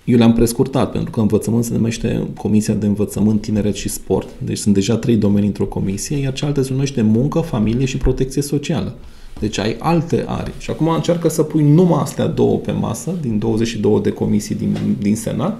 [0.07, 4.29] eu le-am prescurtat, pentru că învățământ se numește Comisia de Învățământ, Tineret și Sport.
[4.45, 8.43] Deci sunt deja trei domenii într-o comisie, iar cealaltă se numește Muncă, Familie și Protecție
[8.43, 8.95] Socială.
[9.41, 10.53] Deci ai alte arii.
[10.59, 14.97] Și acum încearcă să pui numai astea două pe masă, din 22 de comisii din,
[14.99, 15.59] din Senat,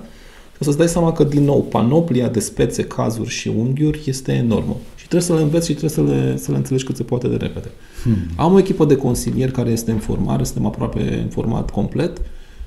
[0.53, 4.33] și o să-ți dai seama că, din nou, panoplia de spețe, cazuri și unghiuri este
[4.33, 4.77] enormă.
[4.95, 7.29] Și trebuie să le înveți și trebuie să le, să le înțelegi cât se poate
[7.29, 7.71] de repede.
[8.03, 8.17] Hmm.
[8.37, 12.21] Am o echipă de consilieri care este în formare, suntem aproape informat complet,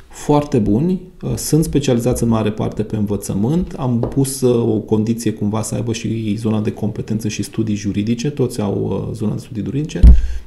[0.10, 5.32] foarte buni, uh, sunt specializați în mare parte pe învățământ, am pus uh, o condiție
[5.32, 9.40] cumva să aibă și zona de competență și studii juridice, toți au uh, zona de
[9.40, 10.00] studii juridice,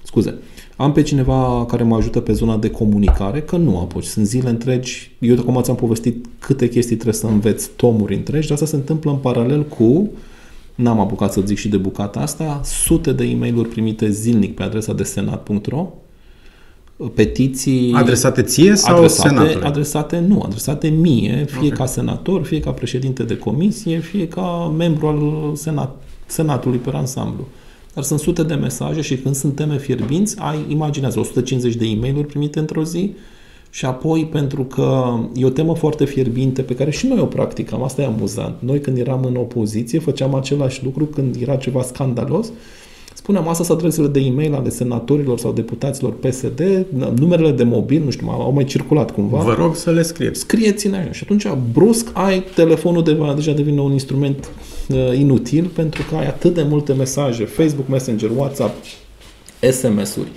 [0.02, 0.34] scuze,
[0.76, 4.48] am pe cineva care mă ajută pe zona de comunicare, că nu apuci, sunt zile
[4.48, 8.76] întregi, eu acum ți-am povestit câte chestii trebuie să înveți, tomuri întregi, dar asta se
[8.76, 10.10] întâmplă în paralel cu
[10.74, 14.62] n-am apucat să zic și de bucata asta, sute de e mail primite zilnic pe
[14.62, 15.88] adresa de senat.ro,
[17.14, 17.92] petiții...
[17.94, 19.62] Adresate ție sau adresate, senatului?
[19.64, 21.76] Adresate, nu, adresate mie, fie okay.
[21.76, 27.46] ca senator, fie ca președinte de comisie, fie ca membru al senat, senatului pe ansamblu.
[27.94, 31.96] Dar sunt sute de mesaje și când sunt teme fierbinți, ai, imaginează, 150 de e
[32.00, 33.14] mail primite într-o zi
[33.70, 37.82] și apoi pentru că e o temă foarte fierbinte pe care și noi o practicăm,
[37.82, 38.54] asta e amuzant.
[38.58, 42.52] Noi când eram în opoziție făceam același lucru când era ceva scandalos,
[43.14, 46.86] Spuneam, asta sunt adresele de e-mail ale senatorilor sau deputaților PSD,
[47.18, 49.38] numerele de mobil, nu știu, au mai circulat cumva.
[49.38, 50.40] Vă rog să le scrieți.
[50.40, 51.12] Scrieți-ne așa.
[51.12, 54.50] Și atunci, brusc, ai telefonul de, deja devine un instrument
[54.88, 58.74] uh, inutil pentru că ai atât de multe mesaje, Facebook Messenger, WhatsApp,
[59.70, 60.28] SMS-uri,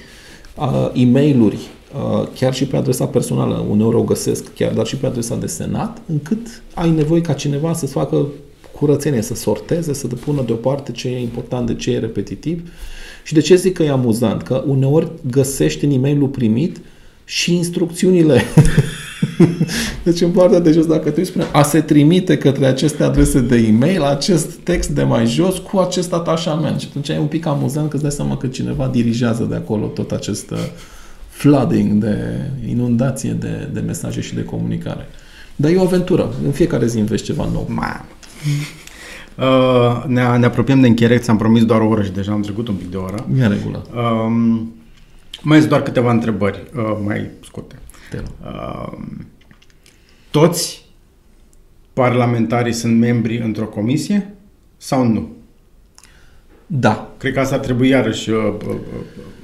[0.58, 1.58] uh, e-mail-uri,
[1.96, 5.48] uh, chiar și pe adresa personală, uneori o găsesc chiar, dar și pe adresa de
[5.48, 8.28] senat, încât ai nevoie ca cineva să-ți facă
[8.76, 12.72] curățenie, să sorteze, să pună deoparte ce e important de ce e repetitiv.
[13.24, 14.42] Și de ce zic că e amuzant?
[14.42, 16.78] Că uneori găsești în e mail primit
[17.26, 18.42] și instrucțiunile.
[20.04, 23.40] deci în partea de jos, dacă tu îi spune a se trimite către aceste adrese
[23.40, 26.80] de e-mail acest text de mai jos cu acest atașament.
[26.80, 29.86] Și atunci e un pic amuzant că îți dai seama că cineva dirigează de acolo
[29.86, 30.58] tot acest uh,
[31.30, 32.18] flooding, de
[32.70, 35.08] inundație de, de mesaje și de comunicare.
[35.56, 36.34] Dar e o aventură.
[36.46, 37.66] În fiecare zi înveți ceva nou.
[37.70, 38.06] Mamă.
[39.38, 42.68] Uh, ne, ne apropiem de încheiere, ți-am promis doar o oră și deja am trecut
[42.68, 43.26] un pic de oră.
[43.38, 43.86] E regulă.
[43.94, 44.62] Uh,
[45.42, 47.76] mai sunt doar câteva întrebări, uh, mai scurte.
[48.44, 48.98] Uh,
[50.32, 50.86] toți
[51.94, 54.34] parlamentarii sunt membri într-o comisie
[54.78, 55.35] sau nu?
[56.68, 57.14] Da.
[57.18, 58.38] Cred că asta ar trebui iarăși uh,
[58.68, 58.76] uh,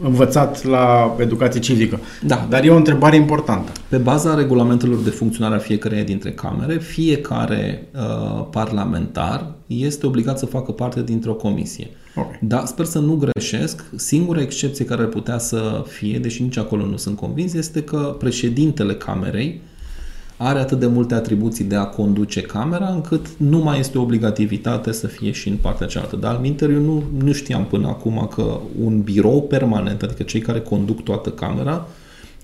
[0.01, 1.99] învățat la educație civică.
[2.25, 2.47] Da.
[2.49, 3.71] Dar e o întrebare importantă.
[3.89, 10.45] Pe baza regulamentelor de funcționare a fiecăreia dintre camere, fiecare uh, parlamentar este obligat să
[10.45, 11.87] facă parte dintr-o comisie.
[12.15, 12.39] Okay.
[12.41, 13.83] Da, sper să nu greșesc.
[13.95, 18.15] Singura excepție care ar putea să fie, deși nici acolo nu sunt convins, este că
[18.19, 19.61] președintele camerei
[20.43, 24.91] are atât de multe atribuții de a conduce camera, încât nu mai este o obligativitate
[24.91, 26.15] să fie și în partea cealaltă.
[26.15, 30.59] Dar al eu nu, nu știam până acum că un birou permanent, adică cei care
[30.59, 31.87] conduc toată camera,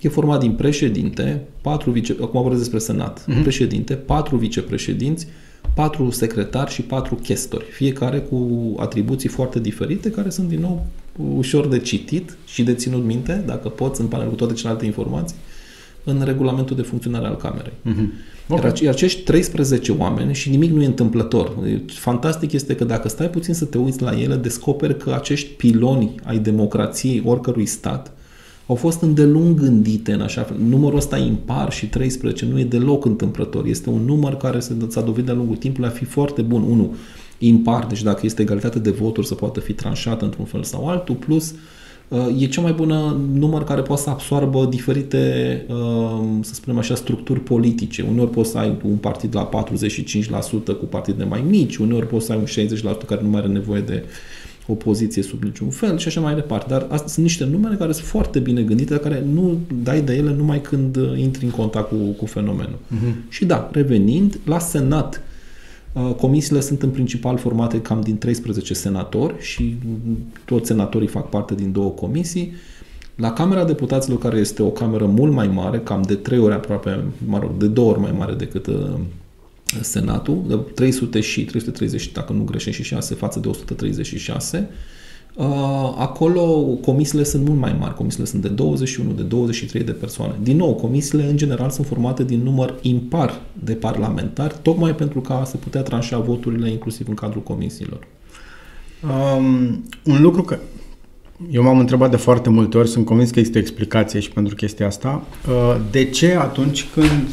[0.00, 3.42] e format din președinte, patru vice, acum vorbesc despre senat, uh-huh.
[3.42, 5.26] președinte, patru vicepreședinți,
[5.74, 10.86] patru secretari și patru chestori, fiecare cu atribuții foarte diferite, care sunt din nou
[11.36, 15.36] ușor de citit și de ținut minte, dacă poți, în panel cu toate celelalte informații,
[16.08, 17.72] în regulamentul de funcționare al camerei.
[17.72, 18.36] Uh-huh.
[18.48, 18.72] Okay.
[18.82, 21.56] Iar acești 13 oameni, și nimic nu e întâmplător,
[21.86, 26.14] fantastic este că dacă stai puțin să te uiți la ele, descoperi că acești piloni
[26.22, 28.12] ai democrației oricărui stat
[28.66, 30.56] au fost îndelung gândite în așa fel.
[30.68, 33.66] Numărul ăsta impar și 13 nu e deloc întâmplător.
[33.66, 36.62] Este un număr care s-a dovedit de-a lungul timpului a fi foarte bun.
[36.62, 36.94] Unu,
[37.38, 41.14] impar, deci dacă este egalitate de voturi să poată fi tranșată într-un fel sau altul,
[41.14, 41.56] plus uh,
[42.38, 47.40] e cea mai bună număr care poate să absoarbă diferite, uh, să spunem așa, structuri
[47.40, 48.06] politice.
[48.10, 52.32] Uneori poți să ai un partid la 45% cu partide mai mici, uneori poți să
[52.32, 54.04] ai un 60% care nu mai are nevoie de
[54.66, 56.66] opoziție sub niciun fel și așa mai departe.
[56.68, 60.34] Dar astea sunt niște numere care sunt foarte bine gândite, care nu dai de ele
[60.36, 62.78] numai când intri în contact cu, cu fenomenul.
[62.94, 63.28] Uh-huh.
[63.28, 65.27] Și da, revenind, la Senat Uh,
[66.16, 69.76] comisiile sunt în principal formate cam din 13 senatori și
[70.44, 72.52] toți senatorii fac parte din două comisii.
[73.14, 77.04] La Camera Deputaților, care este o cameră mult mai mare, cam de trei ori aproape,
[77.26, 78.94] mă rog, de două ori mai mare decât uh,
[79.80, 84.97] Senatul, de 300 și 330, dacă nu greșesc, și 6 față de 136, Uh,
[85.98, 86.42] acolo
[86.82, 90.34] comisiile sunt mult mai mari, comisiile sunt de 21, de 23 de persoane.
[90.42, 95.42] Din nou, comisiile în general sunt formate din număr impar de parlamentari, tocmai pentru ca
[95.46, 98.06] să putea tranșa voturile inclusiv în cadrul comisiilor.
[99.02, 100.58] Um, un lucru că
[101.50, 104.54] eu m-am întrebat de foarte multe ori, sunt convins că există o explicație și pentru
[104.54, 105.22] chestia asta.
[105.48, 107.28] Uh, de ce atunci când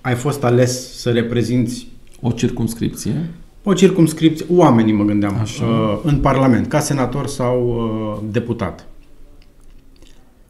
[0.00, 1.86] ai fost ales să reprezinți
[2.20, 3.30] o circumscripție,
[3.68, 5.64] o circumscripție, oamenii mă gândeam, Așa.
[5.64, 8.86] Uh, în Parlament, ca senator sau uh, deputat.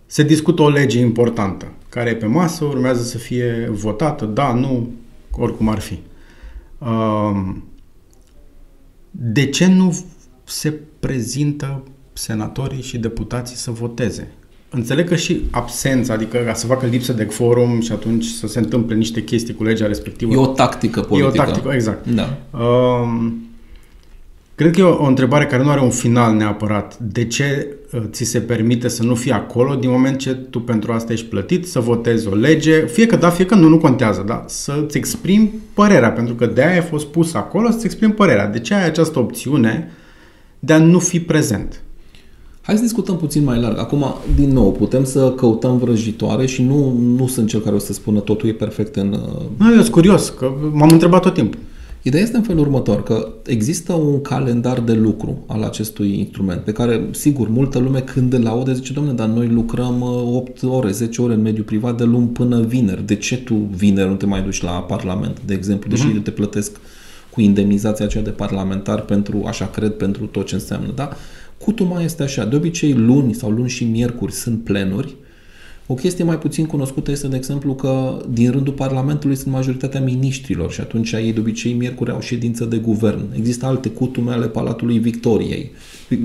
[0.07, 4.91] Se discută o lege importantă, care e pe masă, urmează să fie votată, da, nu,
[5.31, 5.99] oricum ar fi.
[6.79, 7.55] Uh,
[9.11, 10.05] de ce nu
[10.45, 11.83] se prezintă
[12.13, 14.29] senatorii și deputații să voteze?
[14.77, 18.59] Înțeleg că și absența, adică ca să facă lipsă de forum și atunci să se
[18.59, 20.33] întâmple niște chestii cu legea respectivă.
[20.33, 21.37] E o tactică politică.
[21.37, 22.07] E o tactică, exact.
[22.07, 22.37] Da.
[22.51, 23.31] Uh,
[24.55, 26.99] cred că e o, o întrebare care nu are un final neapărat.
[26.99, 30.93] De ce uh, ți se permite să nu fii acolo din moment ce tu pentru
[30.93, 34.25] asta ești plătit, să votezi o lege, fie că da, fie că nu, nu contează,
[34.27, 34.45] da?
[34.47, 38.47] Să-ți exprimi părerea, pentru că de aia ai fost pus acolo să-ți exprimi părerea.
[38.47, 39.91] De ce ai această opțiune
[40.59, 41.81] de a nu fi prezent?
[42.67, 43.79] Hai să discutăm puțin mai larg.
[43.79, 44.05] Acum,
[44.37, 48.21] din nou, putem să căutăm vrăjitoare și nu, nu sunt cel care o să spună
[48.21, 49.13] totul e perfect în...
[49.13, 51.61] uh, Nu, eu sunt curios, că m-am întrebat tot timpul.
[52.03, 56.73] Ideea este în felul următor, că există un calendar de lucru al acestui instrument, pe
[56.73, 60.91] care, sigur, multă lume când îl aude zice, domnule, dar noi lucrăm uh, 8 ore,
[60.91, 63.07] 10 ore în mediul privat de luni până vineri.
[63.07, 66.23] De ce tu vineri nu te mai duci la Parlament, de exemplu, deși mm-hmm.
[66.23, 66.77] te plătesc
[67.31, 71.09] cu indemnizația aceea de parlamentar pentru, așa cred, pentru tot ce înseamnă, da?
[71.59, 75.15] Cutuma este așa, de obicei luni sau luni și miercuri sunt plenuri,
[75.89, 80.73] o chestie mai puțin cunoscută este, de exemplu, că din rândul Parlamentului sunt majoritatea miniștrilor
[80.73, 83.21] și atunci ei de obicei miercuri au ședință de guvern.
[83.37, 85.71] Există alte cutume ale Palatului Victoriei,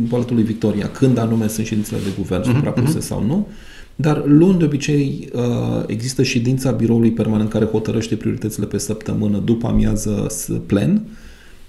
[0.10, 3.48] Palatului Victoria, când anume sunt ședințele de guvern suprapuse sau nu.
[3.95, 5.41] Dar luni de obicei uh,
[5.88, 11.02] există ședința biroului permanent care hotărăște prioritățile pe săptămână după amiază s- plen,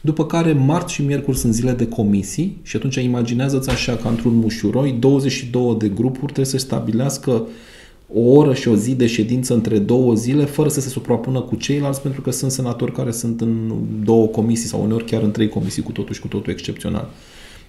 [0.04, 4.34] după care marți și miercuri sunt zile de comisii și atunci imaginează-ți așa ca într-un
[4.34, 7.46] mușuroi 22 de grupuri trebuie să stabilească
[8.14, 11.56] o oră și o zi de ședință între două zile fără să se suprapună cu
[11.56, 13.72] ceilalți pentru că sunt senatori care sunt în
[14.04, 17.08] două comisii sau uneori chiar în trei comisii cu totul și cu totul excepțional.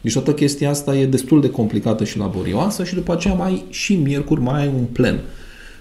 [0.02, 3.96] Deci toată chestia asta e destul de complicată și laborioasă și după aceea mai și
[3.96, 5.20] miercuri mai ai un plen.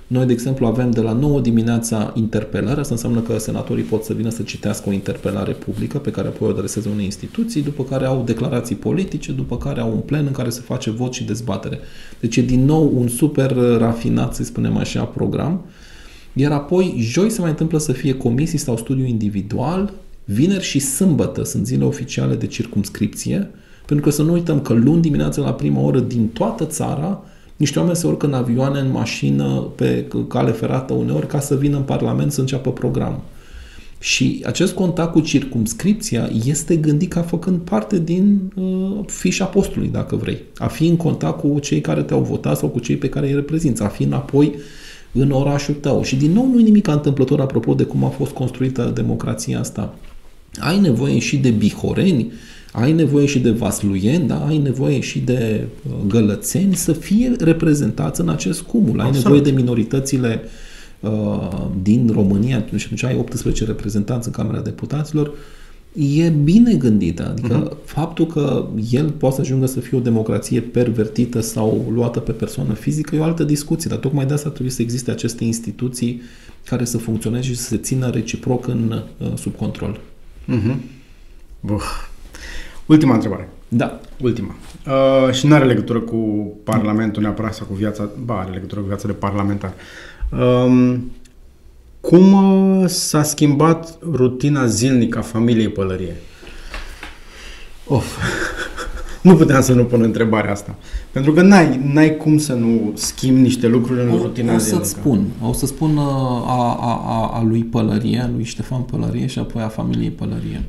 [0.06, 4.12] Noi, de exemplu, avem de la 9 dimineața interpelare, asta înseamnă că senatorii pot să
[4.12, 8.06] vină să citească o interpelare publică pe care apoi o adreseze unei instituții, după care
[8.06, 11.78] au declarații politice, după care au un plen în care se face vot și dezbatere.
[12.20, 15.64] Deci e din nou un super rafinat, să spunem așa, program.
[16.32, 19.92] Iar apoi, joi se mai întâmplă să fie comisii sau studiu individual,
[20.24, 23.50] vineri și sâmbătă sunt zile oficiale de circumscripție,
[23.86, 27.22] pentru că să nu uităm că luni dimineața la prima oră din toată țara
[27.62, 31.76] niște oameni se urcă în avioane, în mașină, pe cale ferată uneori, ca să vină
[31.76, 33.20] în Parlament să înceapă programul.
[33.98, 40.16] Și acest contact cu circumscripția este gândit ca făcând parte din uh, fișa postului, dacă
[40.16, 40.38] vrei.
[40.56, 43.34] A fi în contact cu cei care te-au votat sau cu cei pe care îi
[43.34, 44.54] reprezinți, a fi înapoi
[45.12, 46.02] în orașul tău.
[46.02, 49.94] Și din nou nu e nimic întâmplător apropo de cum a fost construită democrația asta.
[50.58, 52.32] Ai nevoie și de bihoreni,
[52.72, 54.46] ai nevoie și de vasluieni, da?
[54.46, 59.00] ai nevoie și de uh, gălățeni să fie reprezentați în acest cumul.
[59.00, 59.24] Ai Absolut.
[59.24, 60.42] nevoie de minoritățile
[61.00, 65.32] uh, din România și atunci ai 18 reprezentanți în Camera Deputaților.
[65.94, 67.84] E bine gândită, adică uh-huh.
[67.84, 72.72] faptul că el poate să ajungă să fie o democrație pervertită sau luată pe persoană
[72.72, 76.22] fizică e o altă discuție, dar tocmai de asta trebuie să existe aceste instituții
[76.64, 80.00] care să funcționeze și să se țină reciproc în, uh, sub control.
[80.48, 80.76] Uh-huh.
[81.60, 81.84] Buf.
[82.92, 83.48] Ultima întrebare.
[83.68, 84.00] Da.
[84.20, 84.54] Ultima.
[84.86, 86.16] Uh, și nu are legătură cu
[86.64, 89.72] Parlamentul neapărat sau cu viața, ba, are legătură cu viața de parlamentar.
[90.30, 91.10] Um,
[92.00, 96.16] cum uh, s-a schimbat rutina zilnică a familiei Pălărie?
[97.86, 98.18] Of.
[99.22, 100.74] nu puteam să nu pun întrebarea asta.
[101.10, 104.84] Pentru că n-ai, n-ai cum să nu schimbi niște lucruri în rutina o zilnică.
[104.84, 105.26] să-ți spun.
[105.42, 106.04] O să spun uh,
[106.46, 110.64] a, a, a, a lui Pălărie, a lui Ștefan Pălărie și apoi a familiei Pălărie.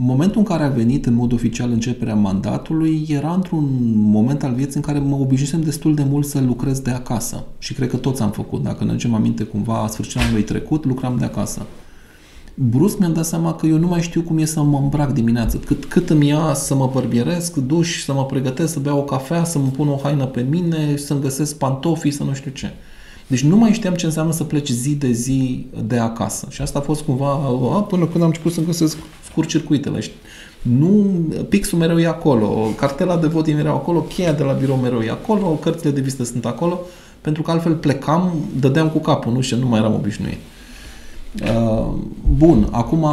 [0.00, 4.54] În momentul în care a venit în mod oficial începerea mandatului, era într-un moment al
[4.54, 7.44] vieții în care mă obișnuisem destul de mult să lucrez de acasă.
[7.58, 8.62] Și cred că toți am făcut.
[8.62, 11.66] Dacă ne aducem aminte cumva, a sfârșitul anului trecut, lucram de acasă.
[12.54, 15.58] Brusc mi-am dat seama că eu nu mai știu cum e să mă îmbrac dimineața.
[15.64, 19.44] Cât, cât îmi ia să mă bărbieresc, duș, să mă pregătesc, să beau o cafea,
[19.44, 22.72] să mă pun o haină pe mine, să-mi găsesc pantofii, să nu știu ce.
[23.28, 26.46] Deci nu mai știam ce înseamnă să pleci zi de zi de acasă.
[26.50, 28.96] Și asta a fost cumva a, până când am început să găsesc
[29.30, 30.02] scurt-circuitele.
[30.62, 31.06] Nu,
[31.48, 35.00] pixul mereu e acolo, cartela de vot e mereu acolo, cheia de la birou mereu
[35.00, 36.80] e acolo, cărțile de vizită sunt acolo,
[37.20, 40.38] pentru că altfel plecam, dădeam cu capul, nu știu, nu mai eram obișnuit.
[41.42, 41.94] Uh,
[42.36, 43.04] bun, acum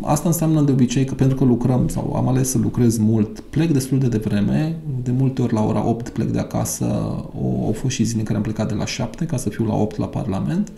[0.00, 3.70] asta înseamnă de obicei că pentru că lucrăm sau am ales să lucrez mult, plec
[3.70, 6.84] destul de devreme, de multe ori la ora 8 plec de acasă,
[7.42, 9.64] o, au fost și zile în care am plecat de la 7 ca să fiu
[9.64, 10.72] la 8 la Parlament,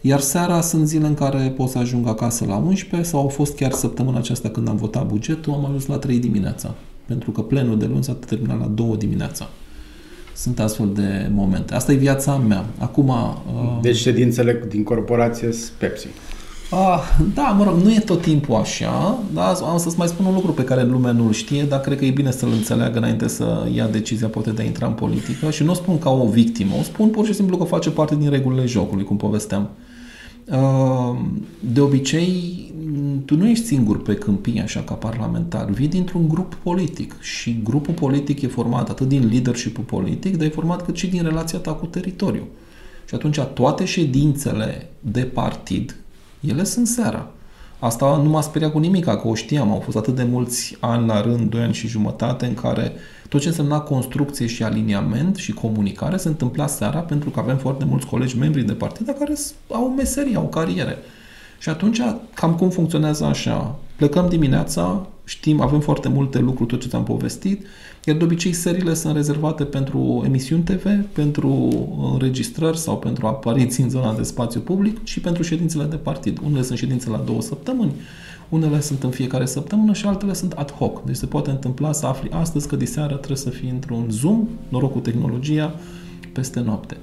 [0.00, 3.56] iar seara sunt zile în care pot să ajung acasă la 11 sau au fost
[3.56, 6.74] chiar săptămâna aceasta când am votat bugetul, am ajuns la 3 dimineața,
[7.06, 9.48] pentru că plenul de luni s-a terminat la 2 dimineața.
[10.40, 11.74] Sunt astfel de momente.
[11.74, 12.64] Asta e viața mea.
[12.78, 13.08] Acum...
[13.08, 16.06] Uh, Deci ședințele din corporație sunt Pepsi.
[16.70, 17.02] Ah,
[17.34, 20.52] da, mă rog, nu e tot timpul așa, dar am să-ți mai spun un lucru
[20.52, 23.86] pe care lumea nu-l știe, dar cred că e bine să-l înțeleagă înainte să ia
[23.86, 26.82] decizia poate de a intra în politică și nu o spun ca o victimă, o
[26.82, 29.70] spun pur și simplu că face parte din regulile jocului, cum povesteam.
[30.50, 31.14] Ah,
[31.72, 32.72] de obicei,
[33.24, 37.94] tu nu ești singur pe câmpie așa ca parlamentar, vii dintr-un grup politic și grupul
[37.94, 41.72] politic e format atât din leadership politic, dar e format cât și din relația ta
[41.72, 42.46] cu teritoriul.
[43.08, 45.96] Și atunci toate ședințele de partid,
[46.40, 47.30] ele sunt seara.
[47.78, 49.70] Asta nu m-a speriat cu nimic, că o știam.
[49.70, 52.92] Au fost atât de mulți ani la rând, 2 ani și jumătate, în care
[53.28, 57.84] tot ce însemna construcție și aliniament și comunicare se întâmpla seara, pentru că avem foarte
[57.84, 59.34] mulți colegi membri de partid care
[59.68, 60.98] au meserie, au cariere.
[61.60, 62.00] Și atunci,
[62.34, 63.78] cam cum funcționează așa?
[63.96, 67.66] Plecăm dimineața, știm, avem foarte multe lucruri, tot ce ți-am povestit,
[68.04, 71.48] iar de obicei serile sunt rezervate pentru emisiuni TV, pentru
[72.12, 76.38] înregistrări sau pentru apariții în zona de spațiu public și pentru ședințele de partid.
[76.44, 77.92] Unele sunt ședințe la două săptămâni,
[78.48, 81.04] unele sunt în fiecare săptămână și altele sunt ad hoc.
[81.04, 84.92] Deci se poate întâmpla să afli astăzi că diseară trebuie să fii într-un Zoom, noroc
[84.92, 85.74] cu tehnologia,
[86.32, 86.96] peste noapte.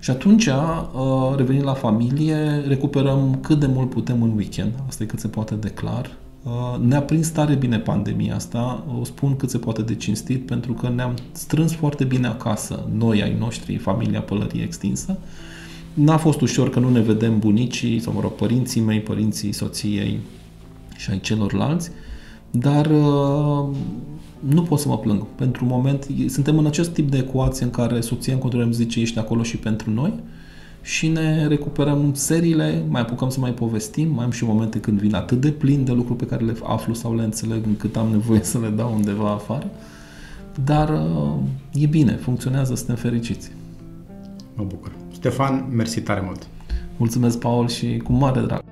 [0.00, 5.06] Și atunci, uh, revenind la familie, recuperăm cât de mult putem în weekend, asta e
[5.06, 6.10] cât se poate de clar.
[6.42, 10.72] Uh, ne-a prins tare bine pandemia asta, o spun cât se poate de cinstit, pentru
[10.72, 15.18] că ne-am strâns foarte bine acasă, noi ai noștri, familia pălărie extinsă.
[15.94, 20.18] N-a fost ușor că nu ne vedem bunicii, sau mă rog, părinții mei, părinții soției
[20.96, 21.90] și ai celorlalți,
[22.50, 23.68] dar uh,
[24.48, 25.26] nu pot să mă plâng.
[25.34, 29.18] Pentru moment, suntem în acest tip de ecuație în care soția în continuare zice ești
[29.18, 30.12] acolo și pentru noi
[30.82, 35.14] și ne recuperăm seriile, mai apucăm să mai povestim, mai am și momente când vin
[35.14, 38.42] atât de plin de lucruri pe care le aflu sau le înțeleg încât am nevoie
[38.52, 39.70] să le dau undeva afară.
[40.64, 41.02] Dar
[41.72, 43.50] e bine, funcționează, suntem fericiți.
[44.54, 44.92] Mă bucur.
[45.12, 46.46] Ștefan, mersi tare mult!
[46.96, 48.62] Mulțumesc, Paul, și cu mare drag!